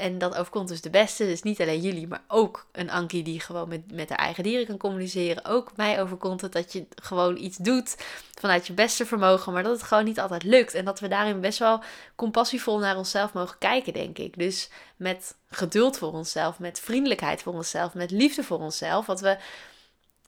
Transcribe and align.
en 0.00 0.18
dat 0.18 0.36
overkomt 0.36 0.68
dus 0.68 0.80
de 0.80 0.90
beste. 0.90 1.24
Dus 1.24 1.42
niet 1.42 1.60
alleen 1.60 1.80
jullie, 1.80 2.08
maar 2.08 2.22
ook 2.28 2.66
een 2.72 2.90
Ankie 2.90 3.22
die 3.22 3.40
gewoon 3.40 3.68
met, 3.68 3.92
met 3.92 4.08
haar 4.08 4.18
eigen 4.18 4.42
dieren 4.42 4.66
kan 4.66 4.76
communiceren. 4.76 5.44
Ook 5.44 5.76
mij 5.76 6.00
overkomt 6.02 6.40
het 6.40 6.52
dat 6.52 6.72
je 6.72 6.86
gewoon 7.02 7.36
iets 7.36 7.56
doet 7.56 7.96
vanuit 8.40 8.66
je 8.66 8.72
beste 8.72 9.06
vermogen, 9.06 9.52
maar 9.52 9.62
dat 9.62 9.72
het 9.72 9.82
gewoon 9.82 10.04
niet 10.04 10.20
altijd 10.20 10.42
lukt. 10.42 10.74
En 10.74 10.84
dat 10.84 11.00
we 11.00 11.08
daarin 11.08 11.40
best 11.40 11.58
wel 11.58 11.82
compassievol 12.14 12.78
naar 12.78 12.96
onszelf 12.96 13.32
mogen 13.32 13.58
kijken, 13.58 13.92
denk 13.92 14.18
ik. 14.18 14.38
Dus 14.38 14.68
met 14.96 15.34
geduld 15.50 15.98
voor 15.98 16.12
onszelf, 16.12 16.58
met 16.58 16.80
vriendelijkheid 16.80 17.42
voor 17.42 17.52
onszelf, 17.52 17.94
met 17.94 18.10
liefde 18.10 18.42
voor 18.42 18.58
onszelf. 18.58 19.06
Wat 19.06 19.20
we 19.20 19.36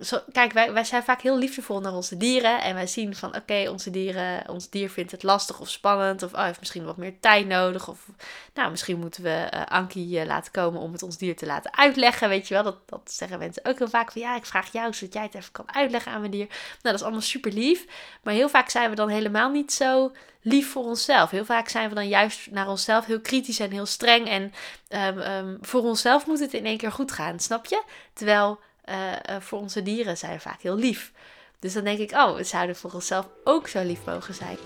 zo, 0.00 0.20
kijk, 0.32 0.52
wij, 0.52 0.72
wij 0.72 0.84
zijn 0.84 1.02
vaak 1.02 1.20
heel 1.20 1.38
liefdevol 1.38 1.80
naar 1.80 1.94
onze 1.94 2.16
dieren. 2.16 2.62
En 2.62 2.74
wij 2.74 2.86
zien 2.86 3.16
van, 3.16 3.36
oké, 3.36 3.68
onze 3.70 3.90
dieren, 3.90 4.48
ons 4.48 4.70
dier 4.70 4.90
vindt 4.90 5.10
het 5.10 5.22
lastig 5.22 5.60
of 5.60 5.68
spannend. 5.68 6.22
Of 6.22 6.32
oh, 6.32 6.44
heeft 6.44 6.58
misschien 6.58 6.84
wat 6.84 6.96
meer 6.96 7.20
tijd 7.20 7.46
nodig. 7.46 7.88
Of, 7.88 8.06
nou, 8.54 8.70
misschien 8.70 8.98
moeten 8.98 9.22
we 9.22 9.48
uh, 9.54 9.62
Ankie 9.66 10.20
uh, 10.20 10.26
laten 10.26 10.52
komen 10.52 10.80
om 10.80 10.92
het 10.92 11.02
ons 11.02 11.18
dier 11.18 11.36
te 11.36 11.46
laten 11.46 11.76
uitleggen. 11.76 12.28
Weet 12.28 12.48
je 12.48 12.54
wel, 12.54 12.62
dat, 12.62 12.76
dat 12.86 13.12
zeggen 13.12 13.38
mensen 13.38 13.64
ook 13.64 13.78
heel 13.78 13.88
vaak. 13.88 14.12
Van, 14.12 14.22
ja, 14.22 14.36
ik 14.36 14.46
vraag 14.46 14.72
jou 14.72 14.94
zodat 14.94 15.14
jij 15.14 15.22
het 15.22 15.34
even 15.34 15.52
kan 15.52 15.74
uitleggen 15.74 16.12
aan 16.12 16.20
mijn 16.20 16.32
dier. 16.32 16.46
Nou, 16.46 16.78
dat 16.82 16.94
is 16.94 17.02
allemaal 17.02 17.20
super 17.20 17.52
lief. 17.52 17.86
Maar 18.22 18.34
heel 18.34 18.48
vaak 18.48 18.68
zijn 18.68 18.90
we 18.90 18.96
dan 18.96 19.08
helemaal 19.08 19.50
niet 19.50 19.72
zo 19.72 20.12
lief 20.42 20.70
voor 20.70 20.84
onszelf. 20.84 21.30
Heel 21.30 21.44
vaak 21.44 21.68
zijn 21.68 21.88
we 21.88 21.94
dan 21.94 22.08
juist 22.08 22.50
naar 22.50 22.68
onszelf 22.68 23.06
heel 23.06 23.20
kritisch 23.20 23.58
en 23.58 23.70
heel 23.70 23.86
streng. 23.86 24.28
En 24.28 24.52
um, 24.88 25.18
um, 25.18 25.58
voor 25.60 25.82
onszelf 25.82 26.26
moet 26.26 26.40
het 26.40 26.54
in 26.54 26.66
één 26.66 26.78
keer 26.78 26.92
goed 26.92 27.12
gaan, 27.12 27.40
snap 27.40 27.66
je? 27.66 27.82
Terwijl 28.12 28.60
uh, 28.88 29.12
uh, 29.30 29.40
voor 29.40 29.58
onze 29.58 29.82
dieren 29.82 30.16
zijn 30.16 30.40
vaak 30.40 30.62
heel 30.62 30.76
lief. 30.76 31.12
Dus 31.58 31.72
dan 31.72 31.84
denk 31.84 31.98
ik, 31.98 32.12
oh, 32.12 32.36
we 32.36 32.44
zouden 32.44 32.76
voor 32.76 32.92
onszelf 32.92 33.28
ook 33.44 33.68
zo 33.68 33.82
lief 33.82 34.04
mogen 34.04 34.34
zijn. 34.34 34.56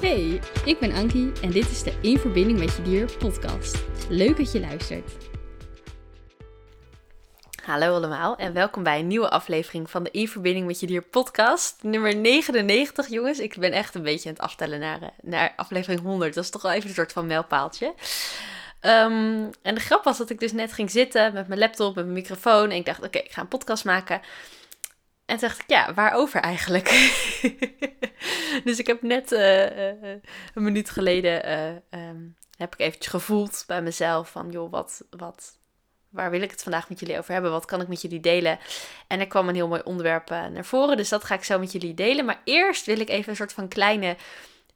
Hey, 0.00 0.40
ik 0.64 0.78
ben 0.78 0.92
Ankie 0.92 1.32
en 1.42 1.50
dit 1.50 1.70
is 1.70 1.82
de 1.82 1.98
In 2.00 2.18
Verbinding 2.18 2.58
met 2.58 2.76
Je 2.76 2.82
Dier 2.82 3.16
podcast. 3.18 3.84
Leuk 4.08 4.36
dat 4.36 4.52
je 4.52 4.60
luistert. 4.60 5.12
Hallo 7.64 7.94
allemaal 7.94 8.36
en 8.36 8.52
welkom 8.52 8.82
bij 8.82 8.98
een 8.98 9.06
nieuwe 9.06 9.30
aflevering 9.30 9.90
van 9.90 10.02
de 10.02 10.10
In 10.10 10.28
Verbinding 10.28 10.66
met 10.66 10.80
Je 10.80 10.86
Dier 10.86 11.02
podcast. 11.02 11.82
Nummer 11.82 12.16
99, 12.16 13.08
jongens. 13.08 13.38
Ik 13.38 13.56
ben 13.58 13.72
echt 13.72 13.94
een 13.94 14.02
beetje 14.02 14.28
aan 14.28 14.34
het 14.34 14.44
aftellen 14.44 14.80
naar, 14.80 15.02
eh, 15.02 15.08
naar 15.22 15.52
aflevering 15.56 16.00
100. 16.00 16.34
Dat 16.34 16.44
is 16.44 16.50
toch 16.50 16.62
wel 16.62 16.72
even 16.72 16.88
een 16.88 16.94
soort 16.94 17.12
van 17.12 17.26
mijlpaaltje. 17.26 17.94
Um, 18.86 19.50
en 19.62 19.74
de 19.74 19.80
grap 19.80 20.04
was 20.04 20.18
dat 20.18 20.30
ik 20.30 20.40
dus 20.40 20.52
net 20.52 20.72
ging 20.72 20.90
zitten 20.90 21.32
met 21.32 21.48
mijn 21.48 21.60
laptop, 21.60 21.94
met 21.94 22.04
mijn 22.04 22.16
microfoon. 22.16 22.70
En 22.70 22.76
ik 22.76 22.84
dacht, 22.84 23.02
oké, 23.02 23.18
ik 23.18 23.32
ga 23.32 23.40
een 23.40 23.48
podcast 23.48 23.84
maken. 23.84 24.20
En 25.24 25.38
toen 25.38 25.48
dacht 25.48 25.60
ik, 25.60 25.64
ja, 25.66 25.94
waarover 25.94 26.40
eigenlijk? 26.40 26.88
dus 28.64 28.78
ik 28.78 28.86
heb 28.86 29.02
net 29.02 29.32
uh, 29.32 29.76
uh, 29.76 30.10
een 30.54 30.62
minuut 30.62 30.90
geleden, 30.90 31.48
uh, 31.48 32.08
um, 32.08 32.36
heb 32.56 32.74
ik 32.74 32.80
eventjes 32.80 33.12
gevoeld 33.12 33.64
bij 33.66 33.82
mezelf 33.82 34.30
van, 34.30 34.50
joh, 34.50 34.70
wat, 34.70 35.04
wat, 35.10 35.58
waar 36.08 36.30
wil 36.30 36.42
ik 36.42 36.50
het 36.50 36.62
vandaag 36.62 36.88
met 36.88 37.00
jullie 37.00 37.18
over 37.18 37.32
hebben? 37.32 37.50
Wat 37.50 37.64
kan 37.64 37.80
ik 37.80 37.88
met 37.88 38.02
jullie 38.02 38.20
delen? 38.20 38.58
En 39.06 39.20
er 39.20 39.26
kwam 39.26 39.48
een 39.48 39.54
heel 39.54 39.68
mooi 39.68 39.82
onderwerp 39.84 40.28
naar 40.28 40.64
voren, 40.64 40.96
dus 40.96 41.08
dat 41.08 41.24
ga 41.24 41.34
ik 41.34 41.44
zo 41.44 41.58
met 41.58 41.72
jullie 41.72 41.94
delen. 41.94 42.24
Maar 42.24 42.40
eerst 42.44 42.86
wil 42.86 43.00
ik 43.00 43.08
even 43.08 43.30
een 43.30 43.36
soort 43.36 43.52
van 43.52 43.68
kleine 43.68 44.16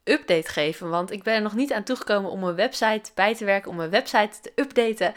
update 0.03 0.49
geven. 0.49 0.89
Want 0.89 1.11
ik 1.11 1.23
ben 1.23 1.33
er 1.33 1.41
nog 1.41 1.55
niet 1.55 1.73
aan 1.73 1.83
toegekomen 1.83 2.31
om 2.31 2.39
mijn 2.39 2.55
website 2.55 3.11
bij 3.15 3.35
te 3.35 3.45
werken, 3.45 3.71
om 3.71 3.77
mijn 3.77 3.89
website 3.89 4.39
te 4.41 4.51
updaten. 4.55 5.13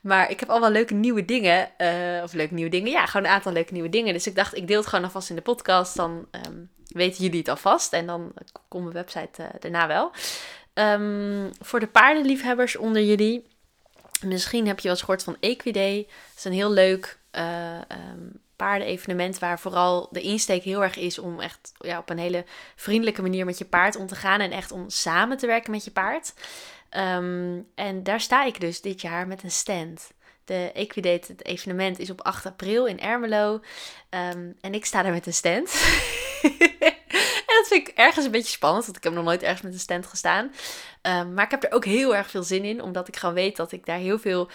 Maar 0.00 0.30
ik 0.30 0.40
heb 0.40 0.50
al 0.50 0.60
wel 0.60 0.70
leuke 0.70 0.94
nieuwe 0.94 1.24
dingen. 1.24 1.70
Uh, 1.78 2.22
of 2.22 2.32
leuke 2.32 2.54
nieuwe 2.54 2.70
dingen. 2.70 2.90
Ja, 2.90 3.06
gewoon 3.06 3.26
een 3.26 3.32
aantal 3.32 3.52
leuke 3.52 3.72
nieuwe 3.72 3.88
dingen. 3.88 4.12
Dus 4.12 4.26
ik 4.26 4.34
dacht, 4.34 4.56
ik 4.56 4.66
deel 4.66 4.78
het 4.78 4.86
gewoon 4.86 5.04
alvast 5.04 5.30
in 5.30 5.36
de 5.36 5.42
podcast. 5.42 5.96
Dan 5.96 6.26
um, 6.46 6.70
weten 6.86 7.24
jullie 7.24 7.38
het 7.38 7.48
alvast. 7.48 7.92
En 7.92 8.06
dan 8.06 8.32
komt 8.68 8.82
mijn 8.82 8.94
website 8.94 9.42
uh, 9.42 9.48
daarna 9.60 9.86
wel. 9.86 10.10
Um, 10.74 11.50
voor 11.60 11.80
de 11.80 11.86
paardenliefhebbers 11.86 12.76
onder 12.76 13.02
jullie. 13.02 13.46
Misschien 14.24 14.66
heb 14.66 14.76
je 14.76 14.82
wel 14.82 14.92
eens 14.92 15.00
gehoord 15.00 15.22
van 15.22 15.36
Equiday. 15.40 15.96
Dat 16.06 16.36
is 16.36 16.44
een 16.44 16.52
heel 16.52 16.70
leuk 16.70 17.18
uh, 17.32 17.80
um, 18.12 18.40
paardenevenement 18.56 19.38
waar 19.38 19.58
vooral 19.58 20.08
de 20.10 20.20
insteek 20.20 20.62
heel 20.62 20.82
erg 20.82 20.96
is 20.96 21.18
om 21.18 21.40
echt 21.40 21.72
ja, 21.78 21.98
op 21.98 22.10
een 22.10 22.18
hele 22.18 22.44
vriendelijke 22.76 23.22
manier 23.22 23.44
met 23.44 23.58
je 23.58 23.64
paard 23.64 23.96
om 23.96 24.06
te 24.06 24.14
gaan 24.14 24.40
en 24.40 24.50
echt 24.50 24.72
om 24.72 24.90
samen 24.90 25.36
te 25.36 25.46
werken 25.46 25.70
met 25.70 25.84
je 25.84 25.90
paard. 25.90 26.34
Um, 26.90 27.66
en 27.74 28.02
daar 28.02 28.20
sta 28.20 28.44
ik 28.44 28.60
dus 28.60 28.80
dit 28.80 29.00
jaar 29.00 29.26
met 29.26 29.42
een 29.42 29.50
stand. 29.50 30.10
De 30.44 30.70
Equidate, 30.74 31.32
het 31.32 31.44
evenement, 31.44 31.98
is 31.98 32.10
op 32.10 32.20
8 32.20 32.46
april 32.46 32.86
in 32.86 33.00
Ermelo. 33.00 33.52
Um, 34.10 34.56
en 34.60 34.74
ik 34.74 34.84
sta 34.84 35.02
daar 35.02 35.12
met 35.12 35.26
een 35.26 35.34
stand. 35.34 35.70
en 37.46 37.54
dat 37.56 37.66
vind 37.68 37.88
ik 37.88 37.94
ergens 37.94 38.24
een 38.24 38.30
beetje 38.30 38.52
spannend, 38.52 38.84
want 38.84 38.96
ik 38.96 39.04
heb 39.04 39.12
nog 39.12 39.24
nooit 39.24 39.42
ergens 39.42 39.62
met 39.62 39.72
een 39.72 39.78
stand 39.78 40.06
gestaan. 40.06 40.52
Um, 41.02 41.34
maar 41.34 41.44
ik 41.44 41.50
heb 41.50 41.64
er 41.64 41.72
ook 41.72 41.84
heel 41.84 42.16
erg 42.16 42.30
veel 42.30 42.42
zin 42.42 42.64
in, 42.64 42.82
omdat 42.82 43.08
ik 43.08 43.16
gewoon 43.16 43.34
weet 43.34 43.56
dat 43.56 43.72
ik 43.72 43.86
daar 43.86 43.98
heel 43.98 44.18
veel 44.18 44.50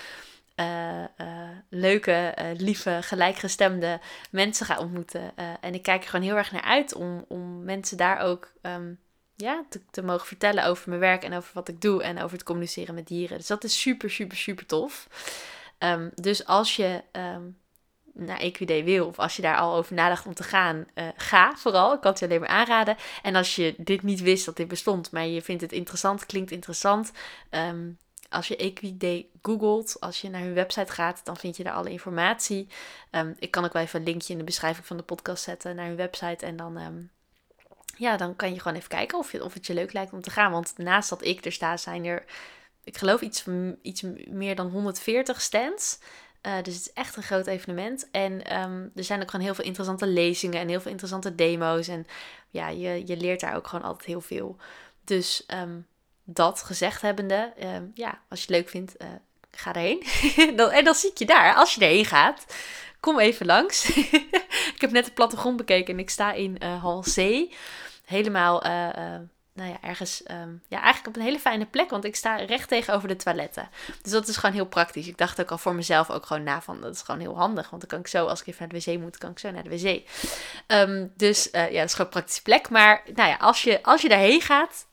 leuke, 1.70 2.36
uh, 2.40 2.46
lieve, 2.58 2.98
gelijkgestemde 3.02 4.00
mensen 4.32 4.66
ga 4.66 4.80
ontmoeten. 4.80 5.32
en 5.62 5.74
ik 5.74 5.82
kijk 5.84 6.04
er 6.04 6.10
gewoon 6.10 6.26
heel 6.26 6.36
erg 6.36 6.52
naar 6.52 6.62
uit 6.62 6.94
om, 6.94 7.26
om 7.28 7.64
mensen 7.64 7.98
daar 7.98 8.20
ook 8.20 8.52
um, 8.62 9.00
ja, 9.36 9.66
te, 9.92 10.04
mogen 10.04 10.28
vertellen 10.28 10.66
over 10.66 10.90
mijn 10.90 11.02
werk 11.02 11.24
en 11.24 11.34
over 11.34 11.52
wat 11.54 11.68
ik 11.68 11.82
doe 11.82 12.04
en 12.04 12.22
over 12.22 12.32
het 12.32 12.44
communiceren 12.44 12.96
met 12.96 13.08
dieren. 13.08 13.38
Dus 13.38 13.48
dat 13.48 13.64
is 13.64 13.82
super, 13.82 14.10
super, 14.10 14.38
super 14.38 14.66
tof. 14.66 15.08
Um, 15.80 16.12
dus 16.16 16.46
als 16.46 16.76
je 16.76 17.02
um, 17.12 17.58
naar 18.14 18.40
EQD 18.40 18.84
wil, 18.84 19.08
of 19.08 19.20
als 19.20 19.36
je 19.36 19.42
daar 19.42 19.58
al 19.58 19.76
over 19.76 19.96
nadacht 19.96 20.26
om 20.26 20.34
te 20.34 20.44
gaan, 20.44 20.88
ga 21.16 21.56
vooral. 21.56 21.94
Ik 21.94 22.02
kan 22.02 22.12
het 22.12 22.20
je 22.20 22.26
alleen 22.26 22.40
maar 22.40 22.50
aanraden. 22.50 22.98
En 23.22 23.36
als 23.36 23.56
je 23.56 23.74
dit 23.78 24.04
niet 24.04 24.22
wist 24.22 24.46
dat 24.46 24.56
dit 24.56 24.68
bestond, 24.68 25.12
maar 25.12 25.26
je 25.26 25.42
vindt 25.42 25.62
het 25.62 25.72
interessant, 25.72 26.26
klinkt 26.26 26.52
interessant 26.52 27.12
als 28.31 28.47
je 28.47 28.56
Equiday 28.56 29.28
googelt, 29.42 29.97
als 30.00 30.22
je 30.22 30.30
naar 30.30 30.42
hun 30.42 30.53
website 30.53 30.92
gaat, 30.92 31.22
dan 31.24 31.38
vind 31.38 31.58
je 31.58 31.64
daar 31.64 31.74
alle 31.74 31.90
informatie. 31.90 32.68
Um, 33.12 33.36
ik 33.40 33.52
kan 33.52 33.66
ook 33.66 33.74
wel 33.74 33.81
even 33.81 34.00
een 34.00 34.06
linkje 34.06 34.31
in 34.31 34.40
de 34.40 34.46
beschrijving 34.46 34.86
van 34.86 34.97
de 34.97 35.03
podcast 35.03 35.44
zetten 35.44 35.75
naar 35.75 35.88
hun 35.88 35.96
website. 35.96 36.46
En 36.46 36.56
dan, 36.56 36.78
um, 36.78 37.12
ja, 37.97 38.18
dan 38.18 38.36
kan 38.36 38.53
je 38.53 38.59
gewoon 38.59 38.78
even 38.78 38.90
kijken 38.90 39.18
of, 39.18 39.31
je, 39.31 39.44
of 39.44 39.53
het 39.53 39.68
je 39.68 39.74
leuk 39.74 39.94
lijkt 39.94 40.14
om 40.14 40.22
te 40.22 40.30
gaan. 40.30 40.52
Want 40.52 40.74
naast 40.78 41.09
dat 41.09 41.25
ik 41.25 41.46
er 41.46 41.52
sta, 41.52 41.78
zijn 41.78 42.06
er, 42.06 42.25
ik 42.84 42.97
geloof, 42.97 43.22
iets, 43.22 43.46
iets 43.81 44.02
meer 44.28 44.56
dan 44.56 44.69
140 44.69 45.42
stands. 45.42 46.00
Uh, 46.48 46.53
dus 46.63 46.75
het 46.75 46.86
is 46.86 46.94
echt 46.94 47.16
een 47.16 47.24
groot 47.24 47.48
evenement. 47.48 48.09
En 48.12 48.62
um, 48.62 48.92
er 48.96 49.03
zijn 49.03 49.22
ook 49.22 49.30
gewoon 49.30 49.46
heel 49.46 49.56
veel 49.56 49.66
interessante 49.66 50.08
lezingen 50.08 50.59
en 50.59 50.68
heel 50.68 50.81
veel 50.81 50.92
interessante 50.92 51.36
demo's. 51.36 51.88
En 51.88 52.08
ja, 52.50 52.68
je, 52.68 53.03
je 53.06 53.18
leert 53.18 53.40
daar 53.40 53.56
ook 53.56 53.68
gewoon 53.68 53.86
altijd 53.86 54.06
heel 54.06 54.22
veel. 54.22 54.58
Dus 55.03 55.46
dat 56.24 56.62
gezegd 56.62 57.02
hebbende, 57.02 57.54
uh, 57.59 57.70
ja, 57.94 58.20
als 58.30 58.40
je 58.40 58.46
het 58.46 58.56
leuk 58.56 58.70
vindt, 58.70 58.96
uh, 59.02 59.08
ga 59.52 59.74
erheen. 59.74 60.04
en 60.72 60.84
dan 60.84 60.96
zie 60.96 61.09
ik 61.09 61.18
je 61.18 61.26
daar. 61.26 61.56
Als 61.56 61.76
je 61.76 61.82
erheen 61.82 62.06
gaat, 62.06 62.46
kom 63.00 63.20
even 63.20 63.46
langs. 63.46 63.98
ik 64.76 64.78
heb 64.78 64.92
net 64.92 65.06
de 65.06 65.12
plattegrond 65.12 65.58
bekeken 65.58 65.94
en 65.94 66.00
ik 66.00 66.10
sta 66.10 66.34
in 66.34 66.58
uh, 66.64 66.81
hal 66.81 67.02
C. 67.02 67.46
Helemaal, 68.06 68.62
nou 69.54 69.70
ja, 69.70 69.78
ergens, 69.81 70.24
um, 70.31 70.62
ja, 70.68 70.81
eigenlijk 70.81 71.08
op 71.08 71.16
een 71.16 71.28
hele 71.28 71.40
fijne 71.40 71.66
plek, 71.66 71.90
want 71.90 72.06
ik 72.06 72.16
sta 72.16 72.36
recht 72.36 72.68
tegenover 72.68 73.08
de 73.08 73.16
toiletten. 73.16 73.70
Dus 74.02 74.12
dat 74.12 74.28
is 74.28 74.38
gewoon 74.38 74.56
heel 74.56 74.66
praktisch. 74.66 75.08
Ik 75.08 75.18
dacht 75.18 75.42
ook 75.42 75.52
al 75.52 75.58
voor 75.58 75.76
mezelf 75.76 76.10
ook 76.10 76.26
gewoon 76.26 76.44
na 76.44 76.62
van, 76.62 76.81
dat 76.81 76.96
is 76.96 77.02
gewoon 77.02 77.22
heel 77.22 77.38
handig, 77.38 77.70
want 77.70 77.81
dan 77.81 77.90
kan 77.90 78.00
ik 78.00 78.08
zo, 78.08 78.26
als 78.26 78.42
ik 78.42 78.48
even 78.48 78.68
naar 78.70 78.81
de 78.81 78.92
wc 78.92 79.00
moet, 79.00 79.18
kan 79.18 79.31
ik 79.31 79.40
zo 79.40 79.52
naar 79.52 79.64
de 79.64 79.70
wc. 79.70 80.02
Um, 80.68 81.12
dus 81.16 81.50
ja, 81.52 81.68
dat 81.68 81.72
is 81.72 81.92
gewoon 81.92 82.06
een 82.06 82.08
praktische 82.08 82.42
plek. 82.42 82.70
Maar 82.70 83.04
nou 83.14 83.30
ja, 83.30 83.36
als 83.36 83.64
je, 83.64 83.84
als 83.84 84.02
je 84.02 84.10
daarheen 84.10 84.42
gaat, 84.42 84.86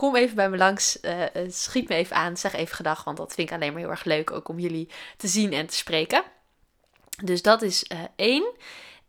kom 0.00 0.16
even 0.16 0.36
bij 0.36 0.50
me 0.50 0.56
langs, 0.56 0.98
uh, 1.02 1.24
schiet 1.48 1.88
me 1.88 1.94
even 1.94 2.16
aan, 2.16 2.36
zeg 2.36 2.52
even 2.52 2.76
gedag, 2.76 3.04
want 3.04 3.16
dat 3.16 3.34
vind 3.34 3.48
ik 3.48 3.54
alleen 3.54 3.72
maar 3.72 3.80
heel 3.80 3.90
erg 3.90 4.04
leuk 4.04 4.30
ook 4.30 4.48
om 4.48 4.58
jullie 4.58 4.88
te 5.16 5.28
zien 5.28 5.52
en 5.52 5.66
te 5.66 5.76
spreken. 5.76 6.22
Dus 7.24 7.42
dat 7.42 7.62
is 7.62 7.84
uh, 7.92 7.98
één. 8.16 8.52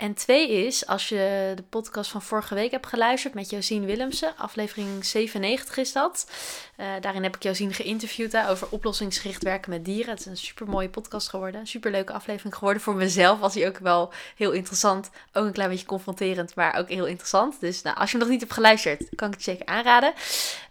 En 0.02 0.14
twee 0.14 0.66
is, 0.66 0.86
als 0.86 1.10
je 1.10 1.52
de 1.56 1.64
podcast 1.70 2.12
van 2.12 2.22
vorige 2.22 2.56
week 2.56 2.72
hebt 2.72 2.88
geluisterd 2.88 3.34
met 3.34 3.50
Josien 3.50 3.86
Willemsen, 3.86 4.34
aflevering 4.38 5.06
97 5.06 5.78
is 5.78 5.92
dat. 5.92 6.32
Uh, 6.78 6.86
daarin 7.02 7.24
heb 7.24 7.36
ik 7.36 7.44
Josien 7.44 7.74
geïnterviewd 7.74 8.38
over 8.38 8.68
oplossingsgericht 8.70 9.44
werken 9.44 9.70
met 9.70 9.86
dieren. 9.86 10.10
Het 10.10 10.20
is 10.20 10.26
een 10.26 10.38
super 10.38 10.68
mooie 10.68 10.90
podcast 10.90 11.30
geworden, 11.30 11.68
super 11.68 11.92
leuke 11.92 12.14
aflevering 12.14 12.56
geworden. 12.56 12.82
Voor 12.82 12.96
mezelf 12.96 13.40
was 13.40 13.54
hij 13.54 13.68
ook 13.68 13.78
wel 13.78 14.14
heel 14.36 14.52
interessant, 14.52 15.10
ook 15.34 15.46
een 15.46 15.52
klein 15.52 15.70
beetje 15.70 15.86
confronterend, 15.86 16.56
maar 16.56 16.76
ook 16.76 16.90
heel 16.90 17.06
interessant. 17.06 17.60
Dus 17.60 17.82
nou, 17.82 17.98
als 17.98 18.12
je 18.12 18.18
nog 18.18 18.30
niet 18.30 18.42
hebt 18.42 18.54
geluisterd, 18.54 19.10
kan 19.16 19.28
ik 19.28 19.34
het 19.34 19.44
zeker 19.44 19.66
aanraden. 19.66 20.14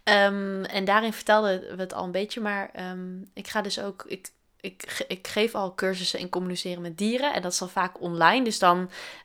Um, 0.03 0.65
en 0.65 0.85
daarin 0.85 1.13
vertelden 1.13 1.75
we 1.75 1.81
het 1.81 1.93
al 1.93 2.03
een 2.03 2.11
beetje, 2.11 2.41
maar 2.41 2.71
um, 2.91 3.29
ik 3.33 3.47
ga 3.47 3.61
dus 3.61 3.79
ook... 3.79 4.03
Ik, 4.07 4.29
ik, 4.61 5.05
ik 5.07 5.27
geef 5.27 5.55
al 5.55 5.75
cursussen 5.75 6.19
in 6.19 6.29
communiceren 6.29 6.81
met 6.81 6.97
dieren. 6.97 7.33
En 7.33 7.41
dat 7.41 7.51
is 7.51 7.61
vaak 7.65 8.01
online. 8.01 8.43
Dus 8.43 8.59
dan 8.59 8.77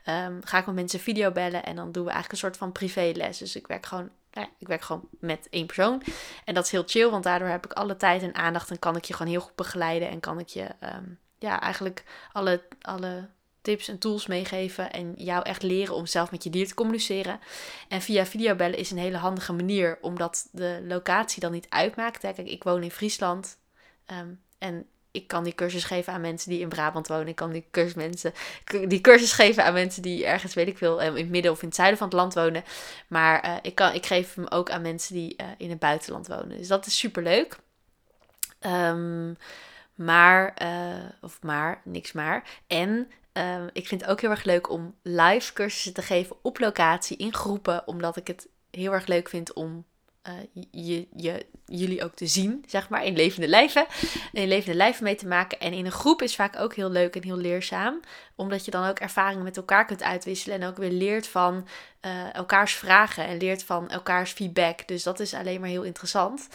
um, 0.07 0.41
ga 0.45 0.59
ik 0.59 0.67
met 0.67 0.75
mensen 0.75 1.01
video 1.01 1.31
bellen. 1.31 1.65
En 1.65 1.77
dan 1.77 1.93
doen 1.93 2.05
we 2.05 2.11
eigenlijk 2.11 2.33
een 2.33 2.49
soort 2.49 2.57
van 2.57 2.73
privéles. 2.73 3.39
Dus 3.39 3.57
ik 3.57 3.67
werk 3.67 3.87
gewoon. 3.87 4.11
Nou 4.33 4.49
ik 4.59 4.67
werk 4.67 4.83
gewoon 4.83 5.09
met 5.21 5.47
één 5.51 5.67
persoon. 5.67 6.03
En 6.45 6.55
dat 6.55 6.65
is 6.65 6.71
heel 6.71 6.83
chill, 6.87 7.11
want 7.11 7.25
daardoor 7.25 7.49
heb 7.49 7.65
ik 7.65 7.73
alle 7.73 7.97
tijd 7.97 8.23
en 8.23 8.35
aandacht. 8.35 8.71
En 8.71 8.79
kan 8.79 8.97
ik 8.97 9.05
je 9.05 9.15
gewoon 9.15 9.33
heel 9.33 9.41
goed 9.41 9.55
begeleiden. 9.55 10.09
En 10.09 10.21
kan 10.21 10.39
ik 10.39 10.49
je 10.49 10.69
um, 10.95 11.19
ja, 11.39 11.61
eigenlijk 11.61 12.05
alle, 12.33 12.63
alle 12.81 13.29
tips 13.63 13.89
en 13.89 13.99
tools 13.99 14.27
meegeven. 14.27 14.93
En 14.93 15.15
jou 15.17 15.43
echt 15.43 15.63
leren 15.63 15.95
om 15.95 16.07
zelf 16.07 16.31
met 16.31 16.45
je 16.45 16.51
dier 16.51 16.67
te 16.67 16.75
communiceren. 16.75 17.41
En 17.89 18.03
via 18.03 18.27
videobellen 18.27 18.79
is 18.79 18.91
een 18.91 18.99
hele 18.99 19.17
handige 19.17 19.53
manier, 19.53 19.99
omdat 20.01 20.49
de 20.53 20.85
locatie 20.85 21.41
dan 21.41 21.53
niet 21.53 21.67
uitmaakt. 21.69 22.19
Kijk, 22.19 22.39
ik 22.39 22.65
woon 22.65 22.83
in 22.83 22.91
Friesland. 22.91 23.59
Um, 24.13 24.41
en 24.59 24.87
ik 25.17 25.29
kan 25.29 25.45
die 25.45 25.55
cursus 25.55 25.85
geven 25.85 26.13
aan 26.13 26.21
mensen 26.21 26.51
die 26.51 26.61
in 26.61 26.69
Brabant 26.69 27.09
wonen. 27.09 27.29
Ik 27.29 27.37
kan 27.37 27.53
die 27.53 27.65
cursus, 27.71 27.95
mensen, 27.95 28.33
die 28.89 29.01
cursus 29.01 29.33
geven 29.33 29.65
aan 29.65 29.73
mensen 29.73 30.03
die 30.03 30.27
ergens, 30.27 30.55
weet 30.55 30.69
ik 30.69 30.79
veel, 30.79 31.01
in 31.01 31.17
het 31.17 31.29
midden 31.29 31.53
of 31.53 31.61
in 31.61 31.67
het 31.67 31.77
zuiden 31.77 31.99
van 31.99 32.07
het 32.07 32.17
land 32.17 32.35
wonen. 32.35 32.65
Maar 33.07 33.45
uh, 33.45 33.57
ik, 33.63 33.75
kan, 33.75 33.93
ik 33.93 34.07
geef 34.07 34.35
hem 34.35 34.47
ook 34.49 34.71
aan 34.71 34.83
mensen 34.83 35.15
die 35.15 35.37
uh, 35.41 35.47
in 35.59 35.71
het 35.71 35.79
buitenland 35.79 36.27
wonen. 36.27 36.57
Dus 36.57 36.69
dat 36.69 36.87
is 36.87 36.99
super 36.99 37.23
leuk. 37.23 37.59
Um, 38.61 39.37
maar, 39.95 40.55
of 41.21 41.43
maar, 41.43 41.81
niks 41.85 42.13
maar. 42.13 42.45
En 42.67 43.11
um, 43.33 43.71
ik 43.73 43.87
vind 43.87 44.01
het 44.01 44.11
ook 44.11 44.21
heel 44.21 44.31
erg 44.31 44.45
leuk 44.45 44.71
om 44.71 44.95
live 45.03 45.53
cursussen 45.53 45.93
te 45.95 46.03
geven 46.03 46.37
op 46.43 46.59
locatie 46.59 47.17
in 47.17 47.35
groepen, 47.35 47.87
omdat 47.87 48.17
ik 48.17 48.27
het 48.27 48.49
heel 48.71 48.93
erg 48.93 49.07
leuk 49.07 49.29
vind 49.29 49.53
om 49.53 49.85
uh, 50.29 50.65
je, 50.71 51.47
jullie 51.67 52.05
ook 52.05 52.15
te 52.15 52.27
zien, 52.27 52.65
zeg 52.67 52.89
maar, 52.89 53.05
in 53.05 53.17
levende 53.17 53.49
lijven. 53.49 53.87
In 54.33 54.49
levende 54.49 54.77
lijven 54.77 55.05
mee 55.05 55.15
te 55.15 55.27
maken. 55.27 55.61
En 55.61 55.73
in 55.73 55.87
een 55.87 55.93
groep 55.93 56.23
is 56.23 56.35
vaak 56.35 56.59
ook 56.59 56.75
heel 56.75 56.91
leuk 56.91 57.17
en 57.17 57.23
heel 57.23 57.37
leerzaam. 57.37 58.01
Omdat 58.35 58.65
je 58.65 58.71
dan 58.71 58.89
ook 58.89 58.99
ervaringen 58.99 59.45
met 59.45 59.57
elkaar 59.57 59.85
kunt 59.87 60.03
uitwisselen. 60.03 60.61
En 60.61 60.69
ook 60.69 60.77
weer 60.77 60.91
leert 60.91 61.27
van 61.27 61.67
uh, 62.07 62.35
elkaars 62.35 62.75
vragen 62.75 63.27
en 63.27 63.37
leert 63.37 63.65
van 63.65 63.91
elkaars 63.91 64.33
feedback. 64.33 64.89
Dus 64.89 65.03
dat 65.03 65.21
is 65.21 65.35
alleen 65.35 65.61
maar 65.61 65.69
heel 65.69 65.83
interessant. 65.83 66.49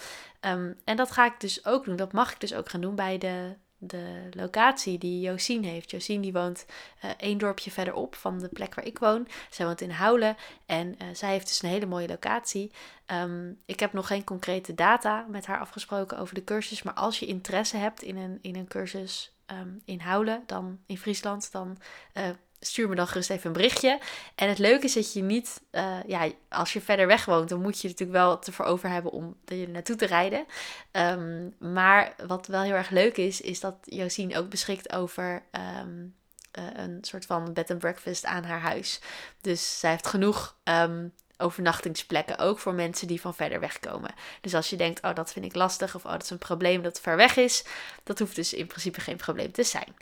Um, 0.46 0.78
en 0.86 0.96
dat 0.96 1.12
ga 1.12 1.26
ik 1.26 1.40
dus 1.40 1.66
ook 1.66 1.86
doen. 1.86 1.96
Dat 1.96 2.14
mag 2.14 2.32
ik 2.32 2.40
dus 2.40 2.54
ook 2.54 2.70
gaan 2.70 2.82
doen 2.82 2.96
bij 2.96 3.18
de 3.18 3.56
de 3.84 4.30
locatie 4.32 4.98
die 4.98 5.20
Josien 5.20 5.64
heeft. 5.64 5.92
Josien 5.92 6.22
die 6.22 6.34
woont 6.34 6.66
uh, 7.06 7.12
één 7.18 7.38
dorpje 7.38 7.72
verderop 7.72 8.16
van 8.16 8.40
de 8.40 8.48
plek 8.48 8.76
waar 8.76 8.86
ik 8.86 9.00
woon. 9.00 9.28
Zij 9.50 9.66
woont 9.66 9.82
in 9.82 9.90
Houlen 9.90 10.36
en 10.66 10.88
uh, 10.88 11.08
zij 11.14 11.32
heeft 11.32 11.48
dus 11.48 11.62
een 11.62 11.70
hele 11.70 11.86
mooie 11.86 12.08
locatie. 12.08 12.72
Um, 13.08 13.60
ik 13.66 13.80
heb 13.80 13.94
nog 13.94 14.08
geen 14.08 14.24
concrete 14.24 14.74
data 14.74 15.26
met 15.30 15.46
haar 15.46 15.60
afgesproken 15.60 16.18
over 16.18 16.36
de 16.36 16.44
cursus. 16.44 16.84
Maar 16.84 16.94
als 16.94 17.20
je 17.20 17.26
interesse 17.26 17.78
hebt 17.78 18.02
in 18.02 18.18
een, 18.18 18.40
in 18.42 18.56
een 18.56 18.68
cursus 18.68 19.36
um, 19.52 19.82
in 19.86 20.00
Houlen, 20.00 20.44
dan 20.46 20.80
in 20.86 20.98
Friesland, 20.98 21.52
dan 21.52 21.78
uh, 22.14 22.24
stuur 22.62 22.90
me 22.90 22.96
dan 22.96 23.08
gerust 23.08 23.30
even 23.30 23.48
een 23.48 23.54
berichtje. 23.54 24.00
En 24.36 24.50
het 24.50 24.58
leuke 24.58 24.86
is 24.86 24.94
dat 24.94 25.14
je 25.14 25.22
niet, 25.22 25.62
uh, 25.72 25.98
ja, 26.08 26.30
als 26.50 26.74
je 26.74 26.82
verder 26.82 27.08
weg 27.08 27.26
woont, 27.26 27.50
dan 27.50 27.62
moet 27.62 27.82
je 27.82 27.88
natuurlijk 27.88 28.18
wel 28.18 28.40
te 28.40 28.52
voor 28.52 28.66
over 28.66 28.90
hebben 28.90 29.12
om 29.12 29.36
er 29.46 29.70
naartoe 29.70 29.96
te 29.96 30.06
rijden. 30.06 30.46
Um, 30.92 31.56
maar 31.60 32.14
wat 32.28 32.48
wel 32.48 32.62
heel 32.62 32.74
erg 32.74 32.90
leuk 32.90 33.18
is, 33.18 33.42
is 33.42 33.60
dat 33.60 33.76
Josien 33.82 34.38
ook 34.38 34.50
beschikt 34.50 34.94
over 34.94 35.44
um, 35.82 36.16
uh, 36.60 36.66
een 36.74 36.98
soort 37.02 37.26
van 37.26 37.54
bed 37.54 37.72
and 37.72 37.80
breakfast 37.80 38.26
aan 38.26 38.44
haar 38.44 38.60
huis. 38.62 39.00
Dus 39.42 39.80
zij 39.80 39.90
heeft 39.90 40.08
genoeg 40.08 40.56
um, 40.64 41.14
overnachtingsplekken, 41.42 42.38
ook 42.38 42.60
voor 42.60 42.74
mensen 42.74 43.08
die 43.08 43.22
van 43.22 43.36
verder 43.36 43.60
weg 43.60 43.80
komen. 43.80 44.14
Dus 44.42 44.54
als 44.54 44.70
je 44.70 44.76
denkt, 44.76 45.04
oh 45.04 45.16
dat 45.16 45.34
vind 45.34 45.46
ik 45.46 45.56
lastig 45.56 45.96
of 45.96 46.06
oh 46.06 46.12
dat 46.12 46.24
is 46.24 46.30
een 46.30 46.38
probleem 46.38 46.82
dat 46.82 47.02
ver 47.02 47.16
weg 47.16 47.38
is, 47.38 47.64
dat 48.04 48.20
hoeft 48.20 48.36
dus 48.36 48.54
in 48.54 48.68
principe 48.68 49.02
geen 49.02 49.18
probleem 49.18 49.52
te 49.52 49.64
zijn. 49.64 49.96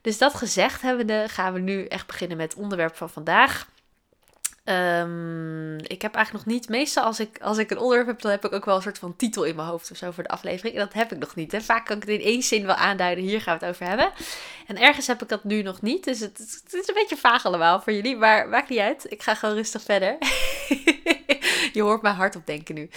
Dus 0.00 0.18
dat 0.18 0.34
gezegd 0.34 0.82
hebbende 0.82 1.24
gaan 1.28 1.52
we 1.52 1.60
nu 1.60 1.86
echt 1.86 2.06
beginnen 2.06 2.36
met 2.36 2.52
het 2.52 2.62
onderwerp 2.62 2.96
van 2.96 3.10
vandaag. 3.10 3.66
Um, 4.68 5.76
ik 5.76 6.02
heb 6.02 6.14
eigenlijk 6.14 6.44
nog 6.44 6.54
niet. 6.54 6.68
Meestal 6.68 7.04
als 7.04 7.20
ik, 7.20 7.38
als 7.40 7.58
ik 7.58 7.70
een 7.70 7.78
onderwerp 7.78 8.06
heb, 8.06 8.20
dan 8.20 8.30
heb 8.30 8.44
ik 8.44 8.52
ook 8.52 8.64
wel 8.64 8.76
een 8.76 8.82
soort 8.82 8.98
van 8.98 9.16
titel 9.16 9.44
in 9.44 9.56
mijn 9.56 9.68
hoofd 9.68 9.90
of 9.90 9.96
zo 9.96 10.10
voor 10.10 10.22
de 10.22 10.28
aflevering. 10.28 10.74
En 10.74 10.80
dat 10.80 10.92
heb 10.92 11.12
ik 11.12 11.18
nog 11.18 11.34
niet. 11.34 11.52
Hè. 11.52 11.60
Vaak 11.60 11.86
kan 11.86 11.96
ik 11.96 12.02
het 12.02 12.10
in 12.10 12.20
één 12.20 12.42
zin 12.42 12.66
wel 12.66 12.74
aanduiden. 12.74 13.24
Hier 13.24 13.40
gaan 13.40 13.58
we 13.58 13.64
het 13.64 13.74
over 13.74 13.86
hebben. 13.86 14.12
En 14.66 14.80
ergens 14.80 15.06
heb 15.06 15.22
ik 15.22 15.28
dat 15.28 15.44
nu 15.44 15.62
nog 15.62 15.82
niet. 15.82 16.04
Dus 16.04 16.20
het, 16.20 16.62
is 16.70 16.88
een 16.88 16.94
beetje 16.94 17.16
vaag 17.16 17.44
allemaal 17.44 17.80
voor 17.80 17.92
jullie. 17.92 18.16
Maar 18.16 18.48
maakt 18.48 18.68
niet 18.68 18.78
uit. 18.78 19.06
Ik 19.08 19.22
ga 19.22 19.34
gewoon 19.34 19.54
rustig 19.54 19.82
verder. 19.82 20.16
Je 21.72 21.82
hoort 21.82 22.02
mijn 22.02 22.14
hart 22.14 22.36
op 22.36 22.46
denken 22.46 22.74
nu. 22.74 22.90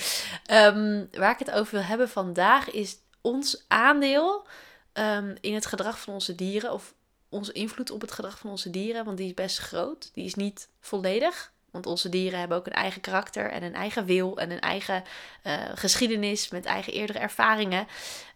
Um, 0.52 1.10
waar 1.12 1.32
ik 1.32 1.40
het 1.40 1.52
over 1.52 1.74
wil 1.74 1.84
hebben 1.84 2.10
vandaag 2.10 2.72
is 2.72 2.98
ons 3.22 3.66
aandeel 3.68 4.48
um, 4.94 5.36
in 5.42 5.54
het 5.54 5.66
gedrag 5.66 6.00
van 6.00 6.14
onze 6.14 6.36
dieren. 6.36 6.74
Of 6.74 6.94
onze 7.30 7.52
invloed 7.52 7.92
op 7.92 8.02
het 8.02 8.12
gedrag 8.12 8.40
van 8.40 8.50
onze 8.50 8.70
dieren. 8.70 9.06
Want 9.06 9.18
die 9.18 9.28
is 9.28 9.34
best 9.34 9.58
groot. 9.58 10.10
Die 10.14 10.26
is 10.26 10.36
niet 10.36 10.70
volledig. 10.80 11.52
Want 11.72 11.86
onze 11.86 12.10
dieren 12.10 12.40
hebben 12.40 12.58
ook 12.58 12.66
een 12.66 12.74
eigen 12.74 13.02
karakter 13.02 13.52
en 13.52 13.64
een 13.64 13.76
eigen 13.76 14.06
wil 14.06 14.38
en 14.38 14.52
een 14.52 14.60
eigen 14.60 15.04
uh, 15.44 15.54
geschiedenis 15.76 16.50
met 16.50 16.66
eigen 16.66 16.94
eerdere 16.94 17.20
ervaringen. 17.20 17.88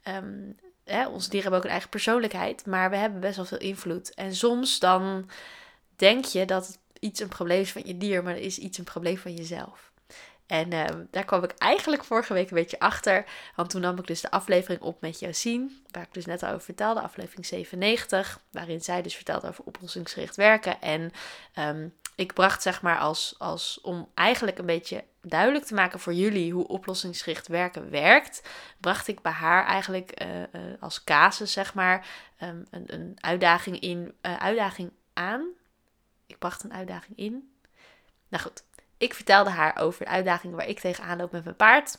Um, 0.08 0.56
hè, 0.84 1.08
onze 1.08 1.30
dieren 1.30 1.42
hebben 1.42 1.60
ook 1.60 1.66
een 1.66 1.72
eigen 1.72 1.90
persoonlijkheid, 1.90 2.66
maar 2.66 2.90
we 2.90 2.96
hebben 2.96 3.20
best 3.20 3.36
wel 3.36 3.46
veel 3.46 3.58
invloed. 3.58 4.14
En 4.14 4.36
soms 4.36 4.80
dan 4.80 5.30
denk 5.96 6.26
je 6.26 6.46
dat 6.46 6.80
iets 7.00 7.20
een 7.20 7.28
probleem 7.28 7.62
is 7.62 7.72
van 7.72 7.82
je 7.86 7.98
dier, 7.98 8.24
maar 8.24 8.34
dat 8.34 8.44
is 8.44 8.58
iets 8.58 8.78
een 8.78 8.84
probleem 8.84 9.18
van 9.18 9.34
jezelf. 9.34 9.92
En 10.48 10.74
uh, 10.74 10.86
daar 11.12 11.26
kwam 11.26 11.44
ik 11.44 11.54
eigenlijk 11.58 12.04
vorige 12.04 12.34
week 12.34 12.50
een 12.50 12.58
beetje 12.58 12.80
achter. 12.80 13.26
Want 13.56 13.70
toen 13.70 13.82
nam 13.82 13.98
ik 13.98 14.08
dus 14.08 14.22
de 14.22 14.32
aflevering 14.32 14.82
op 14.82 15.02
met 15.02 15.20
Josien. 15.20 15.84
Waar 15.92 16.04
ik 16.04 16.14
dus 16.14 16.26
net 16.26 16.44
al 16.44 16.50
over 16.50 16.62
vertelde. 16.62 17.02
Aflevering 17.02 17.46
97. 17.46 18.40
Waarin 18.52 18.82
zij 18.82 19.02
dus 19.02 19.16
vertelde 19.16 19.48
over 19.48 19.64
oplossingsgericht 19.64 20.36
werken. 20.36 20.82
En 20.82 21.12
um, 21.60 21.94
ik 22.16 22.34
bracht 22.34 22.62
zeg 22.62 22.82
maar 22.82 22.98
als, 22.98 23.36
als 23.38 23.82
om 23.82 24.10
eigenlijk 24.14 24.58
een 24.58 24.66
beetje 24.66 25.04
duidelijk 25.22 25.66
te 25.66 25.74
maken 25.74 26.00
voor 26.00 26.14
jullie 26.14 26.54
hoe 26.54 26.68
oplossingsgericht 26.68 27.48
werken 27.48 27.90
werkt, 27.90 28.42
bracht 28.80 29.08
ik 29.08 29.22
bij 29.22 29.32
haar 29.32 29.66
eigenlijk 29.66 30.22
uh, 30.22 30.40
uh, 30.40 30.46
als 30.80 31.04
casus 31.04 31.52
zeg 31.52 31.74
maar 31.74 32.08
um, 32.42 32.66
een, 32.70 32.94
een, 32.94 33.18
uitdaging 33.20 33.80
in, 33.80 34.14
uh, 34.22 34.38
uitdaging 34.38 34.92
aan. 35.14 35.48
Ik 36.26 36.38
bracht 36.38 36.64
een 36.64 36.74
uitdaging 36.74 37.18
in. 37.18 37.54
Nou 38.28 38.44
goed, 38.44 38.64
ik 38.98 39.14
vertelde 39.14 39.50
haar 39.50 39.78
over 39.78 40.06
de 40.06 40.12
uitdaging 40.12 40.56
waar 40.56 40.68
ik 40.68 40.80
tegenaan 40.80 41.18
loop 41.18 41.32
met 41.32 41.44
mijn 41.44 41.56
paard. 41.56 41.98